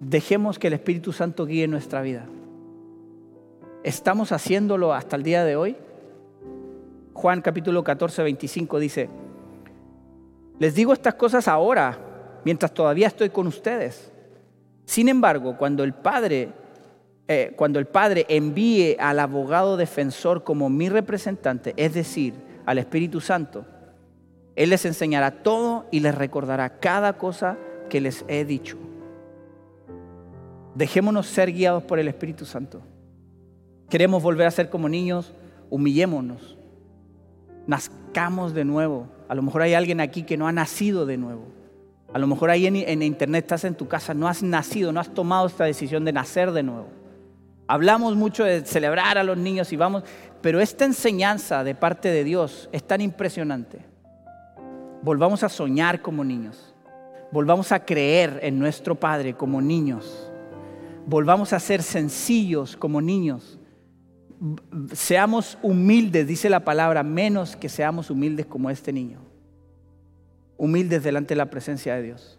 [0.00, 2.26] Dejemos que el Espíritu Santo guíe nuestra vida.
[3.84, 5.76] ¿Estamos haciéndolo hasta el día de hoy?
[7.14, 9.08] Juan capítulo 14, 25 dice,
[10.58, 11.98] les digo estas cosas ahora
[12.44, 14.12] mientras todavía estoy con ustedes.
[14.84, 16.50] Sin embargo, cuando el Padre,
[17.28, 22.34] eh, cuando el Padre envíe al abogado defensor como mi representante, es decir,
[22.66, 23.64] al Espíritu Santo,
[24.54, 27.56] Él les enseñará todo y les recordará cada cosa
[27.88, 28.76] que les he dicho.
[30.74, 32.82] Dejémonos ser guiados por el Espíritu Santo.
[33.88, 35.32] Queremos volver a ser como niños,
[35.68, 36.56] humillémonos,
[37.66, 39.06] nazcamos de nuevo.
[39.28, 41.44] A lo mejor hay alguien aquí que no ha nacido de nuevo.
[42.12, 45.12] A lo mejor ahí en, internet estás en tu casa, no has nacido, no has
[45.14, 46.88] tomado esta decisión de nacer de nuevo.
[47.66, 50.04] Hablamos mucho de celebrar a los niños y vamos,
[50.42, 53.91] pero esta enseñanza de parte de Dios es tan impresionante.
[55.02, 56.74] Volvamos a soñar como niños.
[57.30, 60.30] Volvamos a creer en nuestro Padre como niños.
[61.06, 63.58] Volvamos a ser sencillos como niños.
[64.92, 69.32] Seamos humildes, dice la palabra, menos que seamos humildes como este niño
[70.62, 72.38] humildes delante de la presencia de Dios.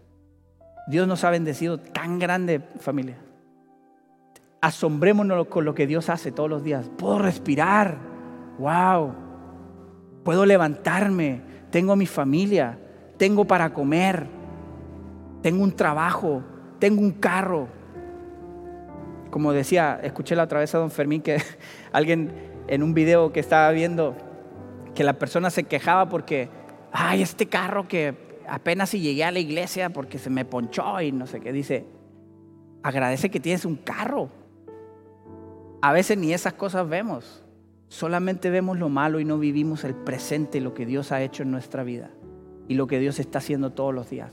[0.86, 3.18] Dios nos ha bendecido tan grande familia.
[4.62, 6.90] Asombrémonos con lo que Dios hace todos los días.
[6.96, 7.98] Puedo respirar.
[8.58, 9.14] Wow.
[10.24, 11.42] Puedo levantarme.
[11.74, 12.78] Tengo mi familia.
[13.16, 14.28] Tengo para comer.
[15.42, 16.40] Tengo un trabajo.
[16.78, 17.66] Tengo un carro.
[19.32, 21.42] Como decía, escuché la otra vez a don Fermín que
[21.92, 22.30] alguien
[22.68, 24.14] en un video que estaba viendo
[24.94, 26.48] que la persona se quejaba porque
[26.92, 28.14] ay, este carro que
[28.48, 31.86] apenas si llegué a la iglesia porque se me ponchó y no sé qué, dice,
[32.84, 34.28] agradece que tienes un carro.
[35.82, 37.43] A veces ni esas cosas vemos,
[37.94, 41.52] solamente vemos lo malo y no vivimos el presente, lo que Dios ha hecho en
[41.52, 42.10] nuestra vida
[42.66, 44.32] y lo que Dios está haciendo todos los días.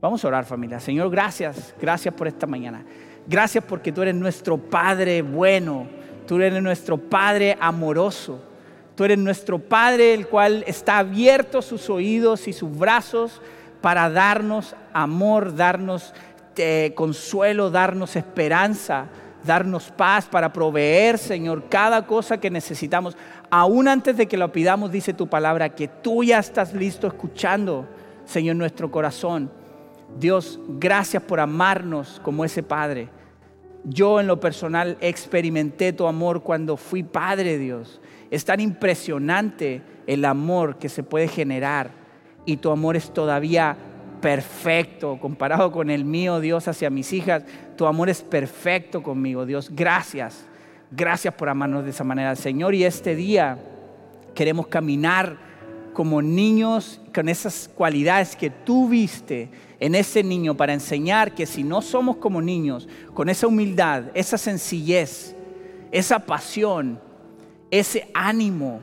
[0.00, 0.78] Vamos a orar familia.
[0.78, 2.84] Señor, gracias, gracias por esta mañana.
[3.26, 5.88] Gracias porque tú eres nuestro Padre bueno,
[6.28, 8.40] tú eres nuestro Padre amoroso.
[8.94, 13.42] Tú eres nuestro Padre, el cual está abierto sus oídos y sus brazos
[13.82, 16.14] para darnos amor, darnos
[16.56, 19.08] eh, consuelo, darnos esperanza,
[19.46, 23.16] darnos paz, para proveer, Señor, cada cosa que necesitamos.
[23.50, 27.88] Aún antes de que lo pidamos, dice tu palabra, que tú ya estás listo escuchando,
[28.24, 29.50] Señor, nuestro corazón.
[30.18, 33.08] Dios, gracias por amarnos como ese Padre.
[33.84, 38.00] Yo en lo personal experimenté tu amor cuando fui Padre, Dios.
[38.30, 41.90] Es tan impresionante el amor que se puede generar
[42.44, 43.76] y tu amor es todavía
[44.26, 47.44] perfecto comparado con el mío, Dios, hacia mis hijas.
[47.76, 49.70] Tu amor es perfecto conmigo, Dios.
[49.72, 50.44] Gracias.
[50.90, 52.74] Gracias por amarnos de esa manera, Señor.
[52.74, 53.56] Y este día
[54.34, 55.38] queremos caminar
[55.92, 59.48] como niños con esas cualidades que tú viste
[59.78, 64.38] en ese niño para enseñar que si no somos como niños, con esa humildad, esa
[64.38, 65.36] sencillez,
[65.92, 66.98] esa pasión,
[67.70, 68.80] ese ánimo,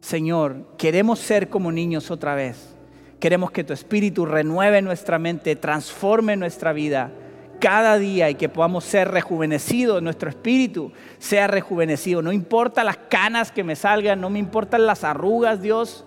[0.00, 2.79] Señor, queremos ser como niños otra vez.
[3.20, 7.12] Queremos que tu Espíritu renueve nuestra mente, transforme nuestra vida
[7.60, 12.22] cada día y que podamos ser rejuvenecidos, nuestro espíritu sea rejuvenecido.
[12.22, 16.06] No importa las canas que me salgan, no me importan las arrugas, Dios.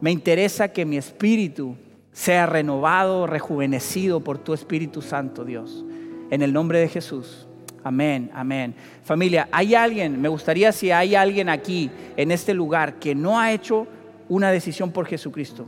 [0.00, 1.76] Me interesa que mi espíritu
[2.12, 5.84] sea renovado, rejuvenecido por tu Espíritu Santo, Dios.
[6.30, 7.46] En el nombre de Jesús.
[7.82, 8.74] Amén, amén.
[9.02, 13.52] Familia, hay alguien, me gustaría si hay alguien aquí, en este lugar, que no ha
[13.52, 13.86] hecho
[14.28, 15.66] una decisión por Jesucristo,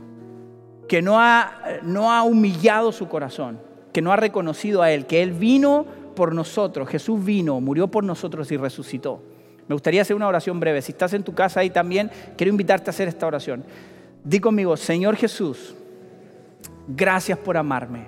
[0.93, 3.59] que no ha, no ha humillado su corazón,
[3.91, 8.03] que no ha reconocido a Él, que Él vino por nosotros, Jesús vino, murió por
[8.03, 9.19] nosotros y resucitó.
[9.67, 10.83] Me gustaría hacer una oración breve.
[10.83, 13.63] Si estás en tu casa ahí también, quiero invitarte a hacer esta oración.
[14.23, 15.73] Di conmigo, Señor Jesús,
[16.87, 18.05] gracias por amarme.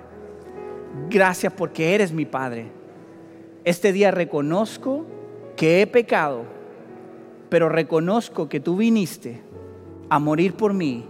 [1.10, 2.68] Gracias porque eres mi Padre.
[3.64, 5.06] Este día reconozco
[5.56, 6.44] que he pecado,
[7.48, 9.42] pero reconozco que tú viniste
[10.08, 11.04] a morir por mí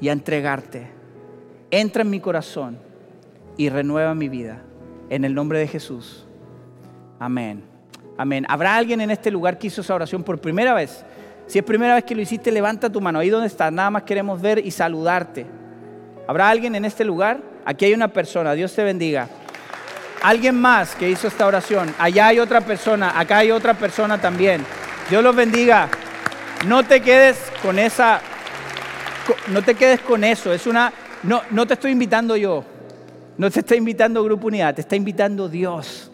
[0.00, 0.93] y a entregarte.
[1.70, 2.78] Entra en mi corazón
[3.56, 4.62] y renueva mi vida.
[5.10, 6.24] En el nombre de Jesús.
[7.18, 7.62] Amén.
[8.16, 8.46] Amén.
[8.48, 11.04] ¿Habrá alguien en este lugar que hizo esa oración por primera vez?
[11.46, 13.18] Si es primera vez que lo hiciste, levanta tu mano.
[13.18, 15.46] Ahí donde estás, nada más queremos ver y saludarte.
[16.26, 17.40] ¿Habrá alguien en este lugar?
[17.64, 19.28] Aquí hay una persona, Dios te bendiga.
[20.22, 21.94] Alguien más que hizo esta oración.
[21.98, 24.64] Allá hay otra persona, acá hay otra persona también.
[25.10, 25.88] Dios los bendiga.
[26.66, 28.20] No te quedes con esa,
[29.48, 30.52] no te quedes con eso.
[30.52, 30.92] Es una,
[31.24, 32.64] no, no te estoy invitando yo.
[33.36, 36.10] No te está invitando Grupo Unidad, te está invitando Dios.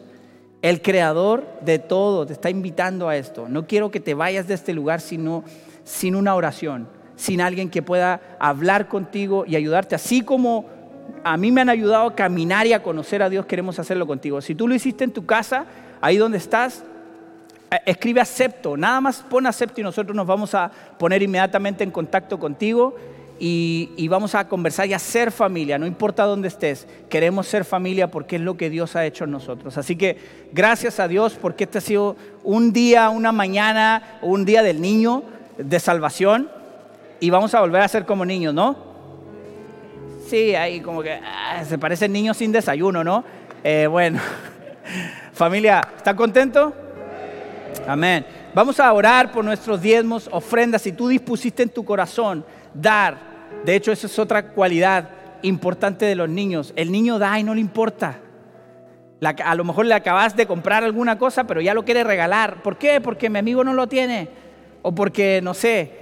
[0.63, 3.49] El creador de todo te está invitando a esto.
[3.49, 5.45] No quiero que te vayas de este lugar sino,
[5.85, 9.95] sin una oración, sin alguien que pueda hablar contigo y ayudarte.
[9.95, 10.67] Así como
[11.25, 14.41] a mí me han ayudado a caminar y a conocer a Dios, queremos hacerlo contigo.
[14.41, 15.67] Si tú lo hiciste en tu casa,
[16.01, 16.85] ahí donde estás,
[17.71, 18.77] eh, escribe acepto.
[18.77, 22.95] Nada más pon acepto y nosotros nos vamos a poner inmediatamente en contacto contigo
[23.43, 28.11] y, vamos a conversar y a ser familia, no importa dónde estés, queremos ser familia
[28.11, 29.79] porque es lo que Dios ha hecho en nosotros.
[29.79, 30.19] Así que
[30.53, 35.23] gracias a Dios porque este ha sido un día, una mañana, un día del niño
[35.57, 36.51] de salvación
[37.19, 38.77] y vamos a volver a ser como niños, ¿no?
[40.29, 43.25] Sí, ahí como que ah, se parecen niños sin desayuno, ¿no?
[43.65, 44.21] Eh, bueno,
[45.33, 46.75] familia, ¿están contentos?
[47.87, 48.27] Amén.
[48.55, 50.83] Vamos a orar por nuestros diezmos, ofrendas.
[50.83, 53.30] Si tú dispusiste en tu corazón dar,
[53.65, 55.11] de hecho, esa es otra cualidad
[55.43, 56.73] importante de los niños.
[56.77, 58.19] El niño da y no le importa.
[59.23, 62.63] a lo mejor le acabas de comprar alguna cosa, pero ya lo quiere regalar.
[62.63, 63.01] ¿Por qué?
[63.01, 64.29] Porque mi amigo no lo tiene.
[64.83, 65.93] O porque, no sé,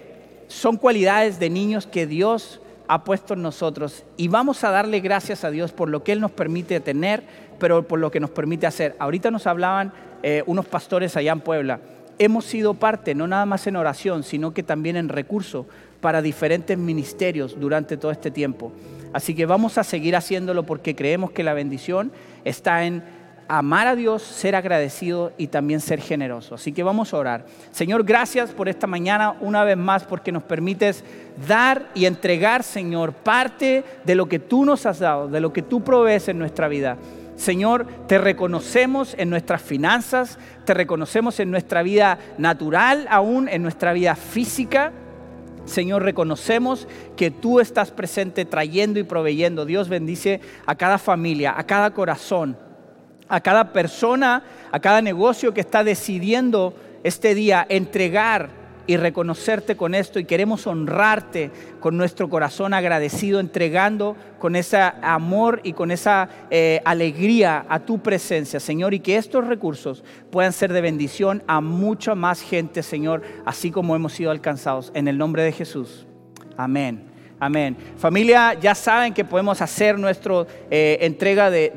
[0.46, 4.04] son cualidades de niños que Dios ha puesto en nosotros.
[4.16, 7.24] Y vamos a darle gracias a Dios por lo que Él nos permite tener,
[7.58, 8.94] pero por lo que nos permite hacer.
[8.98, 9.92] Ahorita nos hablaban
[10.22, 11.80] eh, unos pastores allá en Puebla.
[12.20, 15.66] Hemos sido parte, no nada más en oración, sino que también en recurso
[16.00, 18.72] para diferentes ministerios durante todo este tiempo.
[19.12, 22.12] Así que vamos a seguir haciéndolo porque creemos que la bendición
[22.44, 23.02] está en
[23.48, 26.54] amar a Dios, ser agradecido y también ser generoso.
[26.54, 27.46] Así que vamos a orar.
[27.70, 31.02] Señor, gracias por esta mañana una vez más porque nos permites
[31.46, 35.62] dar y entregar, Señor, parte de lo que tú nos has dado, de lo que
[35.62, 36.98] tú provees en nuestra vida.
[37.36, 43.92] Señor, te reconocemos en nuestras finanzas, te reconocemos en nuestra vida natural, aún en nuestra
[43.92, 44.92] vida física.
[45.68, 49.64] Señor, reconocemos que tú estás presente trayendo y proveyendo.
[49.64, 52.56] Dios bendice a cada familia, a cada corazón,
[53.28, 54.42] a cada persona,
[54.72, 58.57] a cada negocio que está decidiendo este día entregar
[58.88, 65.60] y reconocerte con esto y queremos honrarte con nuestro corazón agradecido, entregando con ese amor
[65.62, 70.72] y con esa eh, alegría a tu presencia, Señor, y que estos recursos puedan ser
[70.72, 74.90] de bendición a mucha más gente, Señor, así como hemos sido alcanzados.
[74.94, 76.06] En el nombre de Jesús.
[76.56, 77.04] Amén.
[77.38, 77.76] Amén.
[77.98, 81.72] Familia, ya saben que podemos hacer nuestra eh, entrega de,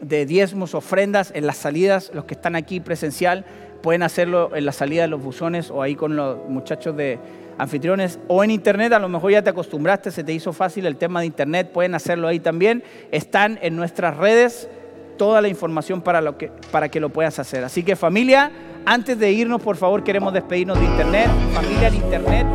[0.00, 3.44] de diezmos, ofrendas en las salidas, los que están aquí presencial
[3.82, 7.18] pueden hacerlo en la salida de los buzones o ahí con los muchachos de
[7.58, 10.96] anfitriones o en internet, a lo mejor ya te acostumbraste, se te hizo fácil el
[10.96, 12.82] tema de internet, pueden hacerlo ahí también.
[13.10, 14.68] Están en nuestras redes
[15.16, 17.64] toda la información para, lo que, para que lo puedas hacer.
[17.64, 18.50] Así que familia,
[18.86, 21.28] antes de irnos, por favor, queremos despedirnos de internet.
[21.52, 22.46] Familia en internet.